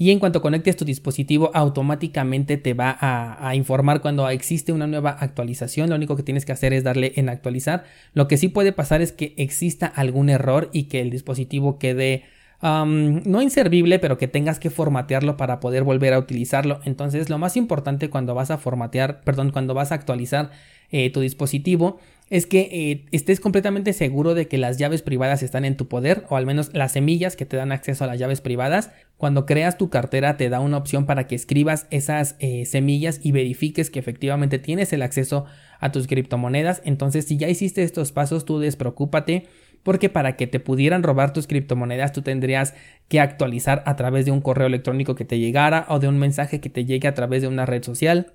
y 0.00 0.12
en 0.12 0.18
cuanto 0.18 0.40
conectes 0.40 0.78
tu 0.78 0.86
dispositivo 0.86 1.50
automáticamente 1.52 2.56
te 2.56 2.72
va 2.72 2.96
a, 2.98 3.54
informar 3.54 4.00
cuando 4.00 4.26
existe 4.30 4.72
una 4.72 4.86
nueva 4.86 5.10
actualización. 5.10 5.90
Lo 5.90 5.96
único 5.96 6.16
que 6.16 6.22
tienes 6.22 6.46
que 6.46 6.52
hacer 6.52 6.72
es 6.72 6.84
darle 6.84 7.12
en 7.16 7.28
actualizar. 7.28 7.84
Lo 8.14 8.26
que 8.26 8.38
sí 8.38 8.48
puede 8.48 8.72
pasar 8.72 9.02
es 9.02 9.12
que 9.12 9.34
exista 9.36 9.86
algún 9.86 10.30
error 10.30 10.70
y 10.72 10.84
que 10.84 11.02
el 11.02 11.10
dispositivo 11.10 11.78
quede 11.78 12.24
no 12.62 13.42
inservible, 13.42 13.98
pero 13.98 14.16
que 14.16 14.26
tengas 14.26 14.58
que 14.58 14.70
formatearlo 14.70 15.36
para 15.36 15.60
poder 15.60 15.84
volver 15.84 16.14
a 16.14 16.18
utilizarlo. 16.18 16.80
Entonces, 16.86 17.28
lo 17.28 17.36
más 17.36 17.58
importante 17.58 18.08
cuando 18.08 18.34
vas 18.34 18.50
a 18.50 18.56
formatear, 18.56 19.20
perdón, 19.20 19.50
cuando 19.50 19.74
vas 19.74 19.92
a 19.92 19.96
actualizar 19.96 20.50
eh, 20.90 21.10
tu 21.10 21.20
dispositivo 21.20 22.00
es 22.30 22.46
que 22.46 22.60
eh, 22.70 23.06
estés 23.10 23.40
completamente 23.40 23.92
seguro 23.92 24.34
de 24.34 24.46
que 24.46 24.56
las 24.56 24.78
llaves 24.78 25.02
privadas 25.02 25.42
están 25.42 25.64
en 25.64 25.76
tu 25.76 25.88
poder 25.88 26.24
o 26.28 26.36
al 26.36 26.46
menos 26.46 26.70
las 26.72 26.92
semillas 26.92 27.34
que 27.34 27.44
te 27.44 27.56
dan 27.56 27.72
acceso 27.72 28.04
a 28.04 28.06
las 28.06 28.20
llaves 28.20 28.40
privadas. 28.40 28.92
Cuando 29.16 29.46
creas 29.46 29.76
tu 29.76 29.90
cartera 29.90 30.36
te 30.36 30.48
da 30.48 30.60
una 30.60 30.76
opción 30.76 31.06
para 31.06 31.26
que 31.26 31.34
escribas 31.34 31.88
esas 31.90 32.36
eh, 32.38 32.66
semillas 32.66 33.18
y 33.20 33.32
verifiques 33.32 33.90
que 33.90 33.98
efectivamente 33.98 34.60
tienes 34.60 34.92
el 34.92 35.02
acceso 35.02 35.44
a 35.80 35.90
tus 35.90 36.06
criptomonedas. 36.06 36.82
Entonces 36.84 37.24
si 37.24 37.36
ya 37.36 37.48
hiciste 37.48 37.82
estos 37.82 38.12
pasos 38.12 38.44
tú 38.44 38.60
despreocúpate 38.60 39.48
porque 39.82 40.08
para 40.08 40.36
que 40.36 40.46
te 40.46 40.60
pudieran 40.60 41.02
robar 41.02 41.32
tus 41.32 41.48
criptomonedas 41.48 42.12
tú 42.12 42.22
tendrías 42.22 42.74
que 43.08 43.18
actualizar 43.18 43.82
a 43.86 43.96
través 43.96 44.24
de 44.24 44.30
un 44.30 44.40
correo 44.40 44.68
electrónico 44.68 45.16
que 45.16 45.24
te 45.24 45.40
llegara 45.40 45.84
o 45.88 45.98
de 45.98 46.06
un 46.06 46.20
mensaje 46.20 46.60
que 46.60 46.70
te 46.70 46.84
llegue 46.84 47.08
a 47.08 47.14
través 47.14 47.42
de 47.42 47.48
una 47.48 47.66
red 47.66 47.82
social 47.82 48.34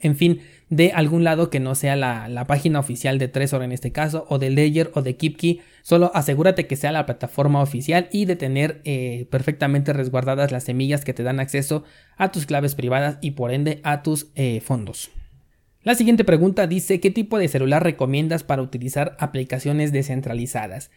en 0.00 0.16
fin, 0.16 0.40
de 0.68 0.92
algún 0.92 1.24
lado 1.24 1.50
que 1.50 1.60
no 1.60 1.74
sea 1.74 1.96
la, 1.96 2.46
página 2.46 2.78
oficial 2.78 3.18
de 3.18 3.28
Trezor 3.28 3.62
en 3.62 3.72
este 3.72 3.92
caso, 3.92 4.26
o 4.28 4.38
de 4.38 4.50
Ledger 4.50 4.90
o 4.94 5.02
de 5.02 5.16
KeepKey, 5.16 5.60
solo 5.82 6.10
asegúrate 6.14 6.66
que 6.66 6.76
sea 6.76 6.92
la 6.92 7.06
plataforma 7.06 7.60
oficial 7.60 8.08
y 8.12 8.24
de 8.24 8.36
tener 8.36 8.80
eh, 8.84 9.26
perfectamente 9.30 9.92
resguardadas 9.92 10.52
las 10.52 10.64
semillas 10.64 11.04
que 11.04 11.14
te 11.14 11.22
dan 11.22 11.40
acceso 11.40 11.84
a 12.16 12.30
tus 12.30 12.46
claves 12.46 12.74
privadas 12.74 13.18
y 13.20 13.32
por 13.32 13.52
ende 13.52 13.80
a 13.82 14.02
tus 14.02 14.28
eh, 14.34 14.60
fondos. 14.60 15.10
La 15.82 15.94
siguiente 15.94 16.24
pregunta 16.24 16.66
dice, 16.66 17.00
¿qué 17.00 17.10
tipo 17.10 17.38
de 17.38 17.48
celular 17.48 17.82
recomiendas 17.82 18.44
para 18.44 18.60
utilizar 18.60 19.16
aplicaciones 19.18 19.92
descentralizadas? 19.92 20.90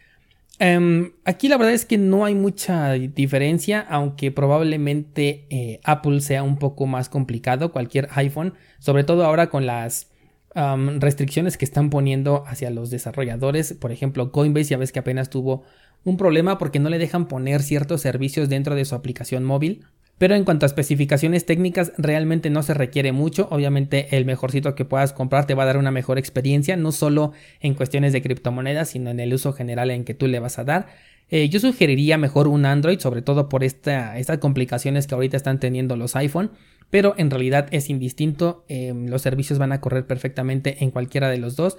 Em, 0.60 1.14
aquí 1.26 1.48
la 1.48 1.58
verdad 1.58 1.74
es 1.74 1.86
que 1.86 1.98
no 1.98 2.26
hay 2.26 2.36
mucha 2.36 2.94
diferencia, 2.94 3.82
aunque 3.82 4.32
probablemente 4.32 5.46
eh, 5.50 5.80
Apple 5.84 6.22
sea 6.22 6.44
un 6.44 6.58
poco 6.58 6.86
más 6.86 7.10
complicado, 7.10 7.72
cualquier 7.72 8.08
iPhone, 8.12 8.54
sobre 8.80 9.04
todo 9.04 9.26
ahora 9.26 9.50
con 9.50 9.66
las 9.66 10.10
restricciones 10.56 11.58
que 11.58 11.66
están 11.66 11.90
poniendo 11.90 12.44
hacia 12.46 12.70
los 12.70 12.92
desarrolladores. 12.92 13.74
Por 13.74 13.92
ejemplo, 13.92 14.32
Coinbase 14.32 14.70
ya 14.70 14.78
ves 14.78 14.92
que 14.92 15.00
apenas 15.00 15.32
tuvo 15.32 15.64
un 16.04 16.16
problema 16.16 16.60
porque 16.60 16.80
no 16.80 16.90
le 16.90 17.00
dejan 17.00 17.28
poner 17.28 17.64
ciertos 17.64 18.02
servicios 18.02 18.50
dentro 18.50 18.76
de 18.76 18.86
su 18.86 18.94
aplicación 18.94 19.44
móvil. 19.44 19.86
Pero 20.18 20.36
en 20.36 20.46
cuanto 20.46 20.66
a 20.66 20.68
especificaciones 20.68 21.46
técnicas, 21.46 21.92
realmente 21.98 22.50
no 22.50 22.64
se 22.64 22.74
requiere 22.74 23.12
mucho. 23.12 23.48
Obviamente, 23.52 24.16
el 24.16 24.26
mejorcito 24.26 24.76
que 24.76 24.86
puedas 24.86 25.12
comprar 25.12 25.48
te 25.48 25.56
va 25.56 25.64
a 25.64 25.66
dar 25.66 25.78
una 25.78 25.92
mejor 25.92 26.18
experiencia, 26.18 26.78
no 26.78 26.92
solo 26.92 27.34
en 27.60 27.74
cuestiones 27.74 28.14
de 28.14 28.22
criptomonedas, 28.22 28.90
sino 28.90 29.10
en 29.10 29.20
el 29.20 29.34
uso 29.34 29.54
general 29.54 29.92
en 29.92 30.06
que 30.06 30.14
tú 30.14 30.28
le 30.28 30.40
vas 30.40 30.60
a 30.60 30.64
dar. 30.64 30.88
Eh, 31.30 31.50
yo 31.50 31.60
sugeriría 31.60 32.18
mejor 32.18 32.48
un 32.48 32.66
Android, 32.66 33.00
sobre 33.00 33.22
todo 33.22 33.50
por 33.50 33.64
esta, 33.64 34.18
estas 34.20 34.38
complicaciones 34.38 35.08
que 35.08 35.16
ahorita 35.16 35.36
están 35.36 35.60
teniendo 35.60 35.96
los 35.96 36.16
iPhone, 36.16 36.52
pero 36.90 37.16
en 37.18 37.32
realidad 37.32 37.68
es 37.72 37.90
indistinto. 37.90 38.66
Em, 38.68 39.08
los 39.08 39.24
servicios 39.24 39.58
van 39.58 39.72
a 39.72 39.82
correr 39.82 40.06
perfectamente 40.06 40.84
en 40.84 40.92
cualquiera 40.92 41.30
de 41.30 41.38
los 41.40 41.56
dos 41.56 41.78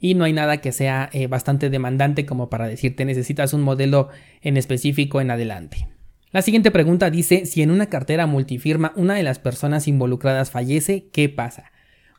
y 0.00 0.14
no 0.14 0.24
hay 0.24 0.32
nada 0.32 0.60
que 0.60 0.72
sea 0.72 1.10
eh, 1.12 1.26
bastante 1.26 1.70
demandante 1.70 2.26
como 2.26 2.50
para 2.50 2.66
decirte 2.66 3.04
necesitas 3.04 3.52
un 3.52 3.62
modelo 3.62 4.08
en 4.40 4.56
específico 4.56 5.20
en 5.20 5.30
adelante. 5.30 5.86
La 6.32 6.40
siguiente 6.40 6.70
pregunta 6.70 7.10
dice, 7.10 7.44
si 7.44 7.60
en 7.60 7.70
una 7.70 7.90
cartera 7.90 8.26
multifirma 8.26 8.94
una 8.96 9.14
de 9.14 9.22
las 9.22 9.38
personas 9.38 9.86
involucradas 9.86 10.50
fallece, 10.50 11.08
¿qué 11.12 11.28
pasa? 11.28 11.72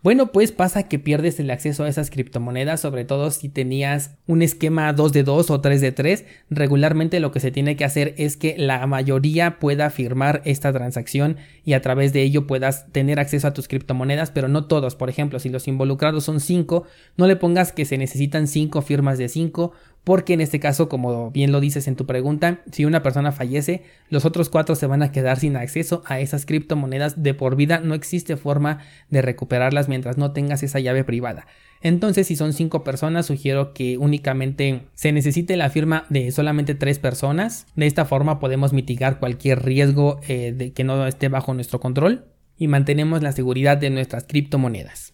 Bueno, 0.03 0.33
pues 0.33 0.51
pasa 0.51 0.89
que 0.89 0.99
pierdes 0.99 1.39
el 1.39 1.49
acceso 1.49 1.85
a 1.85 1.87
esas 1.87 2.11
criptomonedas, 2.11 2.81
sobre 2.81 3.05
todo 3.05 3.31
si 3.31 3.47
tenías 3.47 4.17
un 4.27 4.41
esquema 4.41 4.91
2 4.91 5.13
de 5.13 5.23
2 5.23 5.49
o 5.49 5.61
3 5.61 5.79
de 5.81 5.91
3. 5.93 6.25
Regularmente 6.49 7.21
lo 7.21 7.31
que 7.31 7.39
se 7.39 7.51
tiene 7.51 7.75
que 7.75 7.85
hacer 7.85 8.13
es 8.17 8.35
que 8.35 8.55
la 8.57 8.85
mayoría 8.85 9.59
pueda 9.59 9.89
firmar 9.89 10.41
esta 10.43 10.73
transacción 10.73 11.37
y 11.63 11.71
a 11.71 11.81
través 11.81 12.11
de 12.11 12.21
ello 12.21 12.45
puedas 12.45 12.91
tener 12.91 13.17
acceso 13.17 13.47
a 13.47 13.53
tus 13.53 13.69
criptomonedas, 13.69 14.29
pero 14.29 14.49
no 14.49 14.65
todos. 14.65 14.95
Por 14.95 15.09
ejemplo, 15.09 15.39
si 15.39 15.47
los 15.47 15.69
involucrados 15.69 16.25
son 16.25 16.41
5, 16.41 16.83
no 17.15 17.25
le 17.25 17.37
pongas 17.37 17.71
que 17.71 17.85
se 17.85 17.97
necesitan 17.97 18.47
5 18.47 18.81
firmas 18.81 19.17
de 19.17 19.29
5 19.29 19.71
porque 20.03 20.33
en 20.33 20.41
este 20.41 20.59
caso, 20.59 20.89
como 20.89 21.31
bien 21.31 21.51
lo 21.51 21.61
dices 21.61 21.87
en 21.87 21.95
tu 21.95 22.05
pregunta, 22.05 22.59
si 22.71 22.85
una 22.85 23.03
persona 23.03 23.31
fallece, 23.31 23.83
los 24.09 24.25
otros 24.25 24.49
cuatro 24.49 24.75
se 24.75 24.87
van 24.87 25.01
a 25.01 25.11
quedar 25.11 25.39
sin 25.39 25.55
acceso 25.55 26.03
a 26.05 26.19
esas 26.19 26.45
criptomonedas 26.45 27.23
de 27.23 27.33
por 27.33 27.55
vida. 27.55 27.79
No 27.79 27.93
existe 27.93 28.35
forma 28.35 28.79
de 29.09 29.21
recuperarlas 29.21 29.87
mientras 29.87 30.17
no 30.17 30.31
tengas 30.31 30.61
esa 30.63 30.79
llave 30.79 31.03
privada. 31.03 31.47
Entonces, 31.81 32.27
si 32.27 32.35
son 32.35 32.53
cinco 32.53 32.83
personas, 32.83 33.25
sugiero 33.25 33.73
que 33.73 33.97
únicamente 33.97 34.83
se 34.93 35.11
necesite 35.11 35.57
la 35.57 35.69
firma 35.69 36.05
de 36.09 36.31
solamente 36.31 36.75
tres 36.75 36.99
personas. 36.99 37.67
De 37.75 37.87
esta 37.87 38.05
forma 38.05 38.39
podemos 38.39 38.73
mitigar 38.73 39.19
cualquier 39.19 39.63
riesgo 39.63 40.19
eh, 40.27 40.53
de 40.55 40.73
que 40.73 40.83
no 40.83 41.05
esté 41.07 41.27
bajo 41.29 41.53
nuestro 41.53 41.79
control 41.79 42.25
y 42.57 42.67
mantenemos 42.67 43.21
la 43.21 43.31
seguridad 43.31 43.77
de 43.77 43.89
nuestras 43.89 44.25
criptomonedas. 44.25 45.12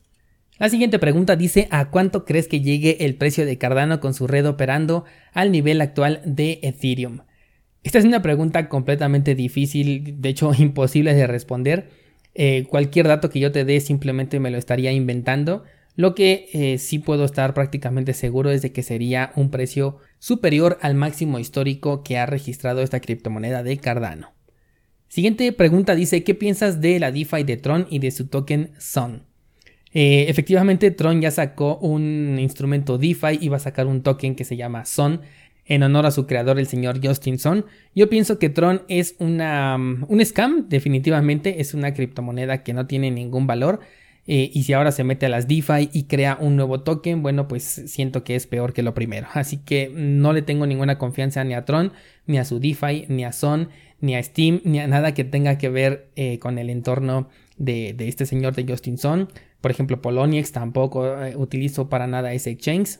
La 0.59 0.67
siguiente 0.67 0.99
pregunta 0.99 1.37
dice 1.37 1.69
¿a 1.71 1.89
cuánto 1.89 2.25
crees 2.25 2.49
que 2.49 2.59
llegue 2.59 3.05
el 3.05 3.15
precio 3.15 3.45
de 3.45 3.57
Cardano 3.57 4.01
con 4.01 4.13
su 4.13 4.27
red 4.27 4.45
operando 4.45 5.05
al 5.31 5.53
nivel 5.53 5.79
actual 5.79 6.21
de 6.25 6.59
Ethereum? 6.61 7.21
Esta 7.81 7.97
es 7.97 8.03
una 8.03 8.21
pregunta 8.21 8.67
completamente 8.67 9.35
difícil, 9.35 10.21
de 10.21 10.29
hecho 10.29 10.51
imposible 10.57 11.13
de 11.13 11.27
responder. 11.27 11.89
Eh, 12.35 12.65
cualquier 12.69 13.07
dato 13.07 13.29
que 13.29 13.39
yo 13.39 13.53
te 13.53 13.63
dé 13.63 13.79
simplemente 13.79 14.41
me 14.41 14.51
lo 14.51 14.57
estaría 14.57 14.91
inventando. 14.91 15.63
Lo 15.95 16.13
que 16.13 16.49
eh, 16.51 16.77
sí 16.77 16.99
puedo 16.99 17.23
estar 17.23 17.53
prácticamente 17.53 18.13
seguro 18.13 18.51
es 18.51 18.61
de 18.61 18.73
que 18.73 18.83
sería 18.83 19.31
un 19.37 19.51
precio 19.51 19.99
superior 20.19 20.77
al 20.81 20.93
máximo 20.93 21.39
histórico 21.39 22.03
que 22.03 22.17
ha 22.17 22.25
registrado 22.25 22.81
esta 22.81 22.99
criptomoneda 22.99 23.63
de 23.63 23.77
Cardano. 23.77 24.33
Siguiente 25.07 25.53
pregunta 25.53 25.95
dice, 25.95 26.25
¿qué 26.25 26.35
piensas 26.35 26.81
de 26.81 26.99
la 26.99 27.13
DeFi 27.13 27.43
de 27.43 27.55
Tron 27.55 27.87
y 27.89 27.99
de 27.99 28.11
su 28.11 28.27
token 28.27 28.71
Sun? 28.77 29.28
Eh, 29.93 30.25
efectivamente, 30.29 30.91
Tron 30.91 31.21
ya 31.21 31.31
sacó 31.31 31.77
un 31.77 32.37
instrumento 32.39 32.97
DeFi 32.97 33.39
y 33.41 33.49
va 33.49 33.57
a 33.57 33.61
sacar 33.61 33.87
un 33.87 34.01
token 34.01 34.35
que 34.35 34.45
se 34.45 34.55
llama 34.55 34.85
Son 34.85 35.21
en 35.65 35.83
honor 35.83 36.07
a 36.07 36.11
su 36.11 36.25
creador, 36.25 36.59
el 36.59 36.67
señor 36.67 36.99
Justin 37.01 37.37
Son. 37.37 37.65
Yo 37.95 38.09
pienso 38.09 38.39
que 38.39 38.49
Tron 38.49 38.81
es 38.87 39.15
una, 39.19 39.75
um, 39.75 40.03
un 40.09 40.25
scam, 40.25 40.67
definitivamente, 40.67 41.61
es 41.61 41.73
una 41.73 41.93
criptomoneda 41.93 42.63
que 42.63 42.73
no 42.73 42.87
tiene 42.87 43.11
ningún 43.11 43.47
valor. 43.47 43.79
Eh, 44.31 44.51
y 44.53 44.63
si 44.63 44.73
ahora 44.73 44.91
se 44.91 45.03
mete 45.03 45.25
a 45.25 45.29
las 45.29 45.47
DeFi 45.47 45.89
y 45.91 46.03
crea 46.03 46.37
un 46.39 46.55
nuevo 46.55 46.81
token, 46.81 47.23
bueno, 47.23 47.47
pues 47.47 47.63
siento 47.63 48.23
que 48.23 48.35
es 48.35 48.45
peor 48.45 48.73
que 48.73 48.83
lo 48.83 48.93
primero. 48.93 49.27
Así 49.33 49.57
que 49.57 49.91
no 49.93 50.33
le 50.33 50.41
tengo 50.41 50.67
ninguna 50.67 50.97
confianza 50.97 51.43
ni 51.43 51.53
a 51.53 51.65
Tron, 51.65 51.93
ni 52.27 52.37
a 52.37 52.45
su 52.45 52.59
DeFi, 52.59 53.05
ni 53.07 53.23
a 53.23 53.31
Son, 53.31 53.69
ni 54.01 54.15
a 54.15 54.23
Steam, 54.23 54.61
ni 54.63 54.79
a 54.79 54.87
nada 54.87 55.13
que 55.13 55.23
tenga 55.23 55.57
que 55.57 55.69
ver 55.69 56.09
eh, 56.15 56.37
con 56.39 56.57
el 56.59 56.69
entorno 56.69 57.27
de, 57.59 57.95
este 57.99 58.25
señor 58.25 58.55
de 58.55 58.65
Justin 58.67 58.97
Son. 58.97 59.29
Por 59.61 59.69
ejemplo, 59.69 60.01
Poloniex 60.01 60.51
tampoco 60.51 61.21
eh, 61.21 61.35
utilizo 61.35 61.89
para 61.89 62.07
nada 62.07 62.33
ese 62.33 62.49
exchange. 62.49 62.99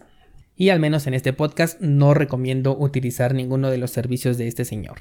Y 0.56 0.70
al 0.70 0.80
menos 0.80 1.08
en 1.08 1.14
este 1.14 1.34
podcast 1.34 1.80
no 1.82 2.14
recomiendo 2.14 2.78
utilizar 2.78 3.34
ninguno 3.34 3.72
de 3.72 3.78
los 3.78 3.92
servicios 3.92 4.38
de 4.38 4.48
este 4.48 4.66
señor. 4.66 5.00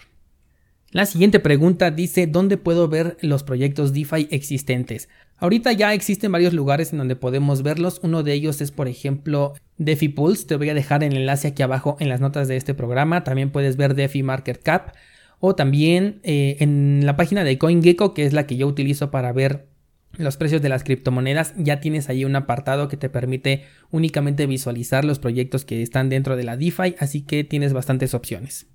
La 0.90 1.04
siguiente 1.04 1.38
pregunta 1.38 1.90
dice 1.90 2.26
¿dónde 2.26 2.56
puedo 2.56 2.88
ver 2.88 3.18
los 3.20 3.42
proyectos 3.42 3.92
DeFi 3.92 4.28
existentes? 4.30 5.10
Ahorita 5.36 5.72
ya 5.72 5.92
existen 5.92 6.32
varios 6.32 6.54
lugares 6.54 6.92
en 6.92 6.98
donde 6.98 7.14
podemos 7.14 7.62
verlos. 7.62 8.00
Uno 8.02 8.22
de 8.22 8.32
ellos 8.32 8.60
es 8.62 8.70
por 8.70 8.88
ejemplo 8.88 9.52
DeFi 9.76 10.08
Pulse. 10.08 10.46
Te 10.46 10.56
voy 10.56 10.70
a 10.70 10.74
dejar 10.74 11.04
el 11.04 11.14
enlace 11.14 11.48
aquí 11.48 11.62
abajo 11.62 11.96
en 12.00 12.08
las 12.08 12.20
notas 12.20 12.48
de 12.48 12.56
este 12.56 12.72
programa. 12.72 13.22
También 13.22 13.50
puedes 13.50 13.76
ver 13.76 13.94
DeFi 13.94 14.22
Market 14.22 14.62
Cap. 14.62 14.94
O 15.40 15.54
también 15.54 16.20
eh, 16.22 16.56
en 16.60 17.06
la 17.06 17.16
página 17.16 17.44
de 17.44 17.58
CoinGecko, 17.58 18.14
que 18.14 18.26
es 18.26 18.32
la 18.32 18.46
que 18.46 18.56
yo 18.56 18.66
utilizo 18.66 19.10
para 19.10 19.32
ver 19.32 19.68
los 20.16 20.36
precios 20.36 20.62
de 20.62 20.68
las 20.68 20.84
criptomonedas, 20.84 21.54
ya 21.56 21.80
tienes 21.80 22.08
ahí 22.08 22.24
un 22.24 22.34
apartado 22.34 22.88
que 22.88 22.96
te 22.96 23.08
permite 23.08 23.64
únicamente 23.90 24.46
visualizar 24.46 25.04
los 25.04 25.18
proyectos 25.18 25.64
que 25.64 25.82
están 25.82 26.08
dentro 26.08 26.36
de 26.36 26.44
la 26.44 26.56
DeFi, 26.56 26.96
así 26.98 27.22
que 27.22 27.44
tienes 27.44 27.72
bastantes 27.72 28.14
opciones. 28.14 28.66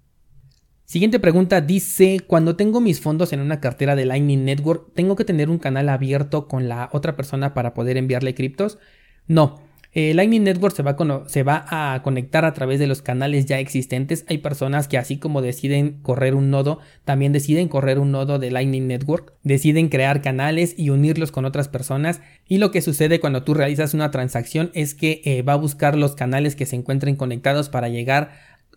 Siguiente 0.85 1.19
pregunta 1.19 1.59
dice, 1.61 2.19
cuando 2.27 2.55
tengo 2.55 2.79
mis 2.79 2.99
fondos 2.99 3.33
en 3.33 3.39
una 3.39 3.59
cartera 3.59 3.95
de 3.95 4.05
Lightning 4.05 4.45
Network, 4.45 4.93
¿tengo 4.93 5.15
que 5.15 5.25
tener 5.25 5.49
un 5.49 5.57
canal 5.57 5.89
abierto 5.89 6.47
con 6.47 6.69
la 6.69 6.89
otra 6.91 7.15
persona 7.15 7.53
para 7.53 7.73
poder 7.73 7.97
enviarle 7.97 8.35
criptos? 8.35 8.77
No, 9.27 9.62
eh, 9.95 10.13
Lightning 10.15 10.43
Network 10.43 10.75
se 10.75 11.43
va, 11.43 11.65
a 11.69 12.01
conectar 12.01 12.45
a 12.45 12.53
través 12.53 12.79
de 12.79 12.87
los 12.87 13.03
canales 13.03 13.45
ya 13.45 13.59
existentes. 13.59 14.25
Hay 14.27 14.39
personas 14.39 14.87
que 14.87 14.97
así 14.97 15.17
como 15.17 15.41
deciden 15.41 15.99
correr 16.01 16.33
un 16.33 16.49
nodo, 16.49 16.79
también 17.05 17.31
deciden 17.31 17.67
correr 17.67 17.99
un 17.99 18.11
nodo 18.11 18.39
de 18.39 18.49
Lightning 18.49 18.87
Network. 18.87 19.33
Deciden 19.43 19.89
crear 19.89 20.21
canales 20.21 20.73
y 20.77 20.89
unirlos 20.89 21.31
con 21.31 21.45
otras 21.45 21.67
personas. 21.67 22.21
Y 22.47 22.57
lo 22.57 22.71
que 22.71 22.81
sucede 22.81 23.19
cuando 23.19 23.43
tú 23.43 23.53
realizas 23.53 23.93
una 23.93 24.09
transacción 24.09 24.71
es 24.73 24.95
que 24.95 25.21
eh, 25.25 25.43
va 25.43 25.53
a 25.53 25.57
buscar 25.57 25.95
los 25.95 26.15
canales 26.15 26.55
que 26.55 26.65
se 26.65 26.75
encuentren 26.75 27.15
conectados 27.15 27.69
para 27.69 27.89
llegar 27.89 28.31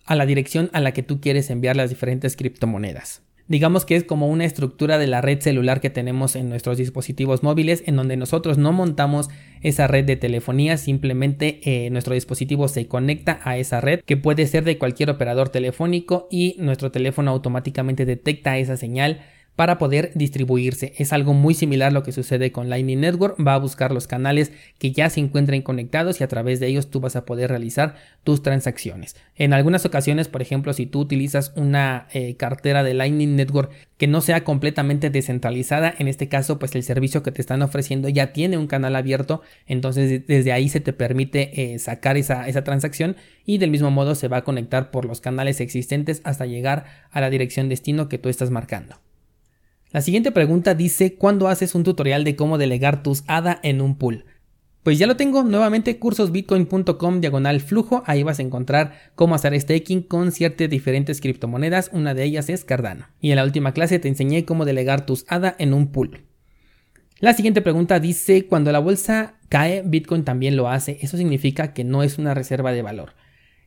a 0.05 0.15
la 0.17 0.27
dirección 0.27 0.71
a 0.73 0.81
la 0.81 0.93
que 0.93 1.03
tú 1.03 1.21
quieres 1.21 1.51
enviar 1.51 1.77
las 1.77 1.91
diferentes 1.91 2.37
criptomonedas 2.37 3.26
digamos 3.49 3.85
que 3.85 3.97
es 3.97 4.05
como 4.05 4.29
una 4.29 4.45
estructura 4.45 4.99
de 4.99 5.07
la 5.07 5.21
red 5.21 5.41
celular 5.41 5.81
que 5.81 5.91
tenemos 5.91 6.37
en 6.37 6.49
nuestros 6.49 6.79
dispositivos 6.79 7.43
móviles 7.43 7.83
en 7.87 7.97
donde 7.97 8.17
nosotros 8.17 8.59
no 8.59 8.73
montamos 8.73 9.29
esa 9.63 9.87
red 9.87 10.05
de 10.05 10.17
telefonía, 10.17 10.77
simplemente 10.77 11.61
eh, 11.65 11.91
nuestro 11.91 12.15
dispositivo 12.15 12.69
se 12.69 12.87
conecta 12.87 13.41
a 13.45 13.57
esa 13.57 13.81
red 13.81 14.01
que 14.01 14.17
puede 14.17 14.47
ser 14.47 14.65
de 14.65 14.79
cualquier 14.79 15.11
operador 15.11 15.49
telefónico 15.49 16.29
y 16.31 16.57
nuestro 16.59 16.91
teléfono 16.91 17.31
automáticamente 17.31 18.05
detecta 18.05 18.59
esa 18.59 18.77
señal 18.77 19.21
para 19.57 19.79
poder 19.79 20.13
distribuirse. 20.15 20.93
Es 20.99 21.13
algo 21.13 21.33
muy 21.33 21.55
similar 21.55 21.89
a 21.89 21.93
lo 21.93 22.03
que 22.03 22.13
sucede 22.13 22.53
con 22.53 22.69
Lightning 22.69 23.01
Network. 23.01 23.37
Va 23.45 23.55
a 23.55 23.59
buscar 23.59 23.91
los 23.91 24.07
canales 24.07 24.53
que 24.79 24.93
ya 24.93 25.09
se 25.11 25.21
encuentren 25.21 25.63
conectados 25.63 26.21
y 26.21 26.25
a 26.25 26.29
través 26.29 26.61
de 26.61 26.69
ellos 26.69 26.91
tú 26.91 27.01
vas 27.01 27.17
a 27.17 27.25
poder 27.25 27.51
realizar 27.51 27.97
tus 28.23 28.43
transacciones. 28.43 29.17
En 29.35 29.55
algunas 29.55 29.87
ocasiones, 29.87 30.29
por 30.29 30.43
ejemplo, 30.43 30.75
si 30.75 30.85
tú 30.87 31.01
utilizas 31.01 31.53
una 31.57 32.07
eh, 32.13 32.37
cartera 32.37 32.83
de 32.83 32.95
Lightning 32.95 33.35
Network 33.35 33.73
que 33.97 34.07
no 34.07 34.21
sea 34.21 34.45
completamente 34.45 35.09
descentralizada, 35.09 35.95
en 35.99 36.07
este 36.07 36.29
caso, 36.29 36.59
pues 36.59 36.75
el 36.75 36.83
servicio 36.83 37.23
que 37.23 37.33
te 37.33 37.41
están 37.41 37.63
ofreciendo 37.63 38.11
ya 38.11 38.35
tiene 38.35 38.59
un 38.59 38.67
canal 38.67 38.95
abierto, 38.95 39.41
entonces 39.67 40.27
desde 40.27 40.53
ahí 40.53 40.69
se 40.69 40.81
te 40.81 40.93
permite 40.93 41.75
eh, 41.75 41.79
sacar 41.79 42.19
esa, 42.19 42.47
esa 42.47 42.63
transacción 42.63 43.17
y 43.47 43.57
del 43.57 43.71
mismo 43.71 43.91
modo 43.91 44.15
se 44.15 44.29
va 44.29 44.39
a 44.39 44.45
conectar 44.45 44.91
por 44.91 45.07
los 45.07 45.23
canales 45.23 45.61
existentes 45.61 46.21
hasta 46.25 46.45
llegar 46.45 46.85
a 47.11 47.23
la 47.23 47.31
dirección 47.31 47.71
destino 47.71 48.11
que 48.11 48.19
tú 48.19 48.29
estás 48.29 48.51
marcando. 48.51 49.06
La 49.93 50.01
siguiente 50.01 50.33
pregunta 50.33 50.75
dice, 50.75 51.15
¿cuándo 51.15 51.49
haces 51.49 51.75
un 51.75 51.85
tutorial 51.85 52.25
de 52.25 52.37
cómo 52.37 52.59
delegar 52.59 53.03
tus 53.03 53.23
ADA 53.27 53.61
en 53.63 53.81
un 53.81 53.97
pool? 53.97 54.25
Pues 54.83 54.99
ya 54.99 55.07
lo 55.07 55.17
tengo, 55.17 55.43
nuevamente 55.43 55.99
cursosbitcoin.com 55.99 57.21
diagonal 57.21 57.61
flujo, 57.61 58.05
ahí 58.07 58.23
vas 58.23 58.39
a 58.39 58.43
encontrar 58.43 58.93
cómo 59.17 59.35
hacer 59.35 59.61
staking 59.61 60.03
con 60.03 60.31
ciertas 60.31 60.71
diferentes 60.71 61.21
criptomonedas, 61.21 61.91
una 61.93 62.15
de 62.15 62.25
ellas 62.25 62.49
es 62.49 62.65
Cardano. 62.65 63.07
Y 63.21 63.31
en 63.31 63.37
la 63.37 63.45
última 63.45 63.73
clase 63.73 63.99
te 63.99 64.09
enseñé 64.09 64.45
cómo 64.45 64.65
delegar 64.65 65.05
tus 65.05 65.25
ADA 65.29 65.57
en 65.59 65.75
un 65.75 65.89
pool. 65.89 66.27
La 67.19 67.33
siguiente 67.33 67.63
pregunta 67.63 67.99
dice, 67.99 68.47
cuando 68.47 68.71
la 68.73 68.79
bolsa 68.79 69.35
cae, 69.49 69.83
Bitcoin 69.85 70.23
también 70.23 70.55
lo 70.55 70.69
hace. 70.69 70.99
Eso 71.01 71.17
significa 71.17 71.73
que 71.73 71.83
no 71.83 72.03
es 72.03 72.19
una 72.19 72.35
reserva 72.35 72.73
de 72.73 72.83
valor. 72.83 73.15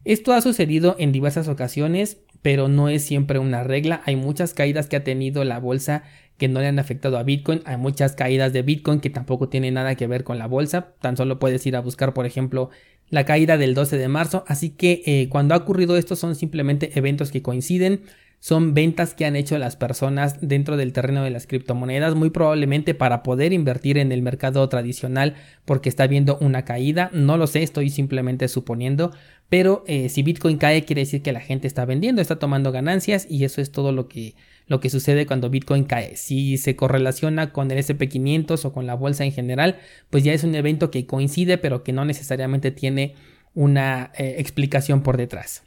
Esto 0.10 0.34
ha 0.34 0.42
sucedido 0.42 0.96
en 0.98 1.12
diversas 1.12 1.48
ocasiones, 1.48 2.18
pero 2.42 2.68
no 2.68 2.90
es 2.90 3.04
siempre 3.04 3.38
una 3.38 3.64
regla. 3.64 4.02
Hay 4.06 4.16
muchas 4.16 4.56
caídas 4.56 4.88
que 4.88 4.96
ha 4.96 5.04
tenido 5.04 5.44
la 5.44 5.60
bolsa 5.60 6.02
que 6.40 6.48
no 6.48 6.62
le 6.62 6.66
han 6.66 6.80
afectado 6.80 7.20
a 7.20 7.22
Bitcoin. 7.22 7.62
Hay 7.66 7.78
muchas 7.78 8.16
caídas 8.16 8.52
de 8.52 8.64
Bitcoin 8.64 9.02
que 9.02 9.12
tampoco 9.12 9.50
tienen 9.50 9.76
nada 9.76 9.94
que 9.94 10.08
ver 10.08 10.24
con 10.24 10.40
la 10.40 10.48
bolsa. 10.48 10.96
Tan 11.00 11.16
solo 11.16 11.38
puedes 11.38 11.64
ir 11.68 11.76
a 11.76 11.82
buscar, 11.82 12.16
por 12.16 12.26
ejemplo, 12.26 12.72
la 13.12 13.24
caída 13.24 13.60
del 13.60 13.76
12 13.76 14.00
de 14.00 14.08
marzo. 14.08 14.44
Así 14.48 14.72
que 14.72 15.04
eh, 15.06 15.30
cuando 15.30 15.54
ha 15.54 15.58
ocurrido 15.58 15.96
esto 15.96 16.16
son 16.16 16.36
simplemente 16.36 16.90
eventos 16.98 17.30
que 17.30 17.44
coinciden 17.44 18.02
son 18.40 18.74
ventas 18.74 19.14
que 19.14 19.26
han 19.26 19.36
hecho 19.36 19.58
las 19.58 19.76
personas 19.76 20.38
dentro 20.42 20.78
del 20.78 20.94
terreno 20.94 21.24
de 21.24 21.30
las 21.30 21.46
criptomonedas, 21.46 22.16
muy 22.16 22.30
probablemente 22.30 22.94
para 22.96 23.22
poder 23.22 23.52
invertir 23.52 23.98
en 23.98 24.12
el 24.12 24.22
mercado 24.22 24.68
tradicional 24.70 25.36
porque 25.66 25.90
está 25.90 26.08
viendo 26.08 26.38
una 26.40 26.64
caída. 26.64 27.10
No 27.14 27.38
lo 27.38 27.48
sé, 27.48 27.64
estoy 27.64 27.90
simplemente 27.90 28.48
suponiendo, 28.48 29.12
pero 29.50 29.84
eh, 29.88 30.08
si 30.08 30.24
Bitcoin 30.24 30.58
cae 30.58 30.86
quiere 30.86 31.02
decir 31.02 31.22
que 31.22 31.34
la 31.34 31.42
gente 31.42 31.68
está 31.68 31.84
vendiendo, 31.84 32.22
está 32.22 32.40
tomando 32.40 32.72
ganancias 32.72 33.28
y 33.30 33.44
eso 33.44 33.60
es 33.60 33.72
todo 33.72 33.92
lo 33.92 34.08
que, 34.08 34.36
lo 34.68 34.80
que 34.80 34.90
sucede 34.90 35.26
cuando 35.26 35.50
Bitcoin 35.50 35.84
cae. 35.84 36.16
Si 36.16 36.58
se 36.58 36.78
correlaciona 36.78 37.52
con 37.52 37.70
el 37.72 37.78
SP500 37.80 38.64
o 38.64 38.72
con 38.72 38.88
la 38.88 38.96
bolsa 38.96 39.26
en 39.26 39.34
general, 39.34 39.78
pues 40.10 40.24
ya 40.24 40.34
es 40.34 40.46
un 40.46 40.56
evento 40.56 40.92
que 40.92 41.06
coincide 41.06 41.58
pero 41.58 41.84
que 41.84 41.92
no 41.92 42.06
necesariamente 42.06 42.72
tiene 42.72 43.16
una 43.54 44.12
eh, 44.18 44.36
explicación 44.38 45.04
por 45.04 45.18
detrás. 45.18 45.64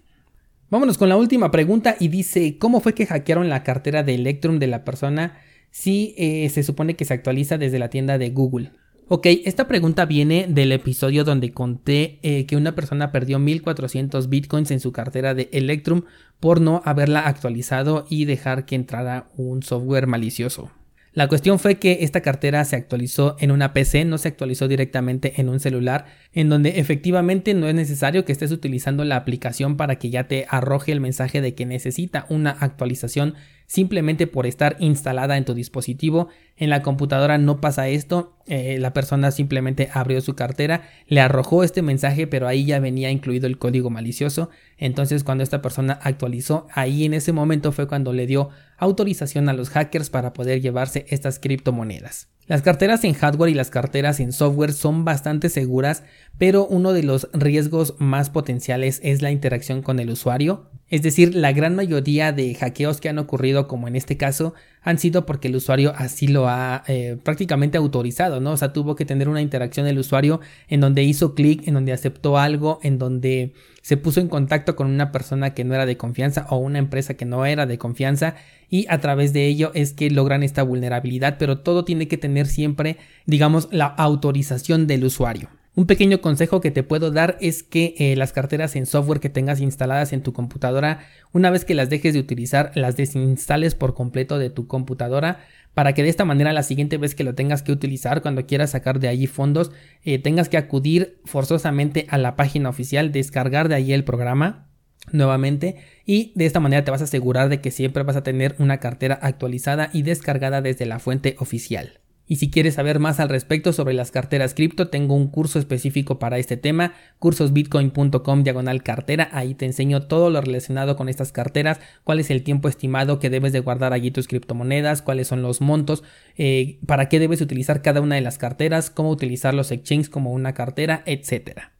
Vámonos 0.72 0.96
con 0.96 1.10
la 1.10 1.18
última 1.18 1.50
pregunta 1.50 1.96
y 2.00 2.08
dice, 2.08 2.56
¿cómo 2.56 2.80
fue 2.80 2.94
que 2.94 3.04
hackearon 3.04 3.50
la 3.50 3.62
cartera 3.62 4.02
de 4.02 4.14
Electrum 4.14 4.58
de 4.58 4.68
la 4.68 4.84
persona 4.84 5.38
si 5.70 6.14
eh, 6.16 6.48
se 6.48 6.62
supone 6.62 6.96
que 6.96 7.04
se 7.04 7.12
actualiza 7.12 7.58
desde 7.58 7.78
la 7.78 7.90
tienda 7.90 8.16
de 8.16 8.30
Google? 8.30 8.72
Ok, 9.06 9.26
esta 9.44 9.68
pregunta 9.68 10.06
viene 10.06 10.46
del 10.48 10.72
episodio 10.72 11.24
donde 11.24 11.52
conté 11.52 12.18
eh, 12.22 12.46
que 12.46 12.56
una 12.56 12.74
persona 12.74 13.12
perdió 13.12 13.38
1400 13.38 14.30
bitcoins 14.30 14.70
en 14.70 14.80
su 14.80 14.92
cartera 14.92 15.34
de 15.34 15.50
Electrum 15.52 16.04
por 16.40 16.62
no 16.62 16.80
haberla 16.86 17.20
actualizado 17.20 18.06
y 18.08 18.24
dejar 18.24 18.64
que 18.64 18.74
entrara 18.74 19.28
un 19.36 19.62
software 19.62 20.06
malicioso. 20.06 20.70
La 21.14 21.28
cuestión 21.28 21.58
fue 21.58 21.74
que 21.74 21.98
esta 22.00 22.22
cartera 22.22 22.64
se 22.64 22.74
actualizó 22.74 23.36
en 23.38 23.50
una 23.50 23.74
PC, 23.74 24.06
no 24.06 24.16
se 24.16 24.28
actualizó 24.28 24.66
directamente 24.66 25.34
en 25.42 25.50
un 25.50 25.60
celular, 25.60 26.06
en 26.32 26.48
donde 26.48 26.80
efectivamente 26.80 27.52
no 27.52 27.68
es 27.68 27.74
necesario 27.74 28.24
que 28.24 28.32
estés 28.32 28.50
utilizando 28.50 29.04
la 29.04 29.16
aplicación 29.16 29.76
para 29.76 29.96
que 29.96 30.08
ya 30.08 30.26
te 30.26 30.46
arroje 30.48 30.90
el 30.90 31.00
mensaje 31.00 31.42
de 31.42 31.54
que 31.54 31.66
necesita 31.66 32.24
una 32.30 32.50
actualización 32.50 33.34
simplemente 33.66 34.26
por 34.26 34.46
estar 34.46 34.76
instalada 34.78 35.36
en 35.36 35.44
tu 35.44 35.54
dispositivo. 35.54 36.28
En 36.56 36.70
la 36.70 36.82
computadora 36.82 37.38
no 37.38 37.60
pasa 37.60 37.88
esto, 37.88 38.36
eh, 38.46 38.78
la 38.78 38.92
persona 38.92 39.30
simplemente 39.30 39.88
abrió 39.92 40.20
su 40.20 40.34
cartera, 40.34 40.82
le 41.06 41.20
arrojó 41.20 41.64
este 41.64 41.82
mensaje, 41.82 42.26
pero 42.26 42.48
ahí 42.48 42.64
ya 42.64 42.80
venía 42.80 43.10
incluido 43.10 43.46
el 43.46 43.58
código 43.58 43.90
malicioso. 43.90 44.50
Entonces 44.76 45.24
cuando 45.24 45.44
esta 45.44 45.62
persona 45.62 45.98
actualizó, 46.02 46.66
ahí 46.72 47.04
en 47.04 47.14
ese 47.14 47.32
momento 47.32 47.72
fue 47.72 47.88
cuando 47.88 48.12
le 48.12 48.26
dio 48.26 48.50
autorización 48.78 49.48
a 49.48 49.52
los 49.52 49.70
hackers 49.70 50.10
para 50.10 50.32
poder 50.32 50.60
llevarse 50.60 51.06
estas 51.08 51.38
criptomonedas. 51.38 52.28
Las 52.48 52.62
carteras 52.62 53.04
en 53.04 53.14
hardware 53.14 53.50
y 53.50 53.54
las 53.54 53.70
carteras 53.70 54.18
en 54.18 54.32
software 54.32 54.72
son 54.72 55.04
bastante 55.04 55.48
seguras, 55.48 56.02
pero 56.38 56.66
uno 56.66 56.92
de 56.92 57.04
los 57.04 57.28
riesgos 57.32 57.94
más 57.98 58.30
potenciales 58.30 59.00
es 59.04 59.22
la 59.22 59.30
interacción 59.30 59.80
con 59.80 60.00
el 60.00 60.10
usuario. 60.10 60.68
Es 60.92 61.00
decir, 61.00 61.34
la 61.34 61.52
gran 61.52 61.74
mayoría 61.74 62.32
de 62.32 62.54
hackeos 62.54 63.00
que 63.00 63.08
han 63.08 63.18
ocurrido, 63.18 63.66
como 63.66 63.88
en 63.88 63.96
este 63.96 64.18
caso, 64.18 64.52
han 64.82 64.98
sido 64.98 65.24
porque 65.24 65.48
el 65.48 65.56
usuario 65.56 65.94
así 65.96 66.28
lo 66.28 66.50
ha 66.50 66.84
eh, 66.86 67.16
prácticamente 67.22 67.78
autorizado, 67.78 68.40
¿no? 68.40 68.52
O 68.52 68.56
sea, 68.58 68.74
tuvo 68.74 68.94
que 68.94 69.06
tener 69.06 69.30
una 69.30 69.40
interacción 69.40 69.86
el 69.86 69.98
usuario 69.98 70.40
en 70.68 70.80
donde 70.80 71.02
hizo 71.02 71.34
clic, 71.34 71.66
en 71.66 71.72
donde 71.72 71.94
aceptó 71.94 72.36
algo, 72.36 72.78
en 72.82 72.98
donde 72.98 73.54
se 73.80 73.96
puso 73.96 74.20
en 74.20 74.28
contacto 74.28 74.76
con 74.76 74.86
una 74.86 75.12
persona 75.12 75.54
que 75.54 75.64
no 75.64 75.74
era 75.74 75.86
de 75.86 75.96
confianza 75.96 76.46
o 76.50 76.58
una 76.58 76.78
empresa 76.78 77.14
que 77.14 77.24
no 77.24 77.46
era 77.46 77.64
de 77.64 77.78
confianza 77.78 78.34
y 78.68 78.84
a 78.90 79.00
través 79.00 79.32
de 79.32 79.46
ello 79.46 79.70
es 79.72 79.94
que 79.94 80.10
logran 80.10 80.42
esta 80.42 80.62
vulnerabilidad, 80.62 81.36
pero 81.38 81.60
todo 81.60 81.86
tiene 81.86 82.06
que 82.06 82.18
tener 82.18 82.46
siempre, 82.46 82.98
digamos, 83.24 83.70
la 83.72 83.86
autorización 83.86 84.86
del 84.86 85.04
usuario. 85.06 85.48
Un 85.74 85.86
pequeño 85.86 86.20
consejo 86.20 86.60
que 86.60 86.70
te 86.70 86.82
puedo 86.82 87.10
dar 87.10 87.38
es 87.40 87.62
que 87.62 87.94
eh, 87.96 88.14
las 88.14 88.34
carteras 88.34 88.76
en 88.76 88.84
software 88.84 89.20
que 89.20 89.30
tengas 89.30 89.58
instaladas 89.60 90.12
en 90.12 90.22
tu 90.22 90.34
computadora, 90.34 91.06
una 91.32 91.48
vez 91.48 91.64
que 91.64 91.74
las 91.74 91.88
dejes 91.88 92.12
de 92.12 92.20
utilizar, 92.20 92.72
las 92.74 92.94
desinstales 92.96 93.74
por 93.74 93.94
completo 93.94 94.38
de 94.38 94.50
tu 94.50 94.66
computadora 94.66 95.40
para 95.72 95.94
que 95.94 96.02
de 96.02 96.10
esta 96.10 96.26
manera 96.26 96.52
la 96.52 96.62
siguiente 96.62 96.98
vez 96.98 97.14
que 97.14 97.24
lo 97.24 97.34
tengas 97.34 97.62
que 97.62 97.72
utilizar, 97.72 98.20
cuando 98.20 98.44
quieras 98.44 98.72
sacar 98.72 99.00
de 99.00 99.08
allí 99.08 99.26
fondos, 99.26 99.72
eh, 100.04 100.18
tengas 100.18 100.50
que 100.50 100.58
acudir 100.58 101.20
forzosamente 101.24 102.06
a 102.10 102.18
la 102.18 102.36
página 102.36 102.68
oficial, 102.68 103.10
descargar 103.10 103.70
de 103.70 103.76
allí 103.76 103.94
el 103.94 104.04
programa 104.04 104.68
nuevamente 105.10 105.76
y 106.04 106.32
de 106.34 106.44
esta 106.44 106.60
manera 106.60 106.84
te 106.84 106.90
vas 106.90 107.00
a 107.00 107.04
asegurar 107.04 107.48
de 107.48 107.62
que 107.62 107.70
siempre 107.70 108.02
vas 108.02 108.16
a 108.16 108.22
tener 108.22 108.54
una 108.58 108.76
cartera 108.78 109.18
actualizada 109.22 109.88
y 109.94 110.02
descargada 110.02 110.60
desde 110.60 110.84
la 110.84 110.98
fuente 110.98 111.34
oficial. 111.38 112.01
Y 112.26 112.36
si 112.36 112.50
quieres 112.50 112.74
saber 112.74 112.98
más 112.98 113.20
al 113.20 113.28
respecto 113.28 113.72
sobre 113.72 113.94
las 113.94 114.10
carteras 114.10 114.54
cripto, 114.54 114.88
tengo 114.88 115.14
un 115.14 115.28
curso 115.28 115.58
específico 115.58 116.18
para 116.18 116.38
este 116.38 116.56
tema, 116.56 116.94
cursosbitcoin.com 117.18 118.42
diagonal 118.42 118.82
cartera, 118.82 119.28
ahí 119.32 119.54
te 119.54 119.66
enseño 119.66 120.02
todo 120.02 120.30
lo 120.30 120.40
relacionado 120.40 120.96
con 120.96 121.08
estas 121.08 121.32
carteras, 121.32 121.80
cuál 122.04 122.20
es 122.20 122.30
el 122.30 122.42
tiempo 122.42 122.68
estimado 122.68 123.18
que 123.18 123.30
debes 123.30 123.52
de 123.52 123.60
guardar 123.60 123.92
allí 123.92 124.10
tus 124.10 124.28
criptomonedas, 124.28 125.02
cuáles 125.02 125.28
son 125.28 125.42
los 125.42 125.60
montos, 125.60 126.04
eh, 126.36 126.78
para 126.86 127.08
qué 127.08 127.18
debes 127.18 127.40
utilizar 127.40 127.82
cada 127.82 128.00
una 128.00 128.14
de 128.14 128.22
las 128.22 128.38
carteras, 128.38 128.90
cómo 128.90 129.10
utilizar 129.10 129.52
los 129.52 129.70
exchanges 129.70 130.08
como 130.08 130.32
una 130.32 130.54
cartera, 130.54 131.02
etcétera. 131.06 131.72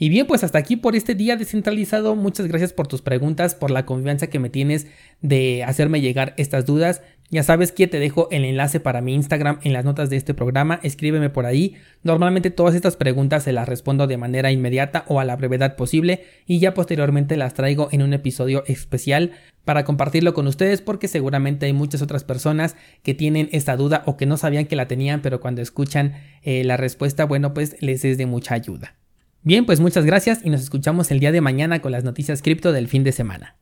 Y 0.00 0.10
bien, 0.10 0.28
pues 0.28 0.44
hasta 0.44 0.58
aquí 0.58 0.76
por 0.76 0.94
este 0.94 1.16
día 1.16 1.36
descentralizado. 1.36 2.14
Muchas 2.14 2.46
gracias 2.46 2.72
por 2.72 2.86
tus 2.86 3.02
preguntas, 3.02 3.56
por 3.56 3.72
la 3.72 3.84
confianza 3.84 4.28
que 4.28 4.38
me 4.38 4.48
tienes 4.48 4.86
de 5.22 5.64
hacerme 5.64 6.00
llegar 6.00 6.34
estas 6.36 6.64
dudas. 6.64 7.02
Ya 7.30 7.42
sabes 7.42 7.72
que 7.72 7.86
te 7.86 7.98
dejo 7.98 8.28
el 8.30 8.46
enlace 8.46 8.80
para 8.80 9.02
mi 9.02 9.12
Instagram 9.12 9.58
en 9.62 9.74
las 9.74 9.84
notas 9.84 10.08
de 10.08 10.16
este 10.16 10.32
programa, 10.32 10.80
escríbeme 10.82 11.28
por 11.28 11.44
ahí. 11.44 11.76
Normalmente 12.02 12.50
todas 12.50 12.74
estas 12.74 12.96
preguntas 12.96 13.42
se 13.42 13.52
las 13.52 13.68
respondo 13.68 14.06
de 14.06 14.16
manera 14.16 14.50
inmediata 14.50 15.04
o 15.08 15.20
a 15.20 15.26
la 15.26 15.36
brevedad 15.36 15.76
posible 15.76 16.24
y 16.46 16.58
ya 16.58 16.72
posteriormente 16.72 17.36
las 17.36 17.52
traigo 17.52 17.88
en 17.92 18.00
un 18.00 18.14
episodio 18.14 18.64
especial 18.66 19.32
para 19.66 19.84
compartirlo 19.84 20.32
con 20.32 20.46
ustedes 20.46 20.80
porque 20.80 21.06
seguramente 21.06 21.66
hay 21.66 21.74
muchas 21.74 22.00
otras 22.00 22.24
personas 22.24 22.76
que 23.02 23.12
tienen 23.12 23.50
esta 23.52 23.76
duda 23.76 24.04
o 24.06 24.16
que 24.16 24.24
no 24.24 24.38
sabían 24.38 24.64
que 24.64 24.76
la 24.76 24.88
tenían 24.88 25.20
pero 25.20 25.38
cuando 25.38 25.60
escuchan 25.60 26.14
eh, 26.42 26.64
la 26.64 26.78
respuesta 26.78 27.26
bueno 27.26 27.52
pues 27.52 27.76
les 27.82 28.06
es 28.06 28.16
de 28.16 28.24
mucha 28.24 28.54
ayuda. 28.54 28.94
Bien 29.42 29.66
pues 29.66 29.80
muchas 29.80 30.06
gracias 30.06 30.40
y 30.42 30.48
nos 30.48 30.62
escuchamos 30.62 31.10
el 31.10 31.20
día 31.20 31.30
de 31.30 31.42
mañana 31.42 31.82
con 31.82 31.92
las 31.92 32.04
noticias 32.04 32.40
cripto 32.40 32.72
del 32.72 32.88
fin 32.88 33.04
de 33.04 33.12
semana. 33.12 33.54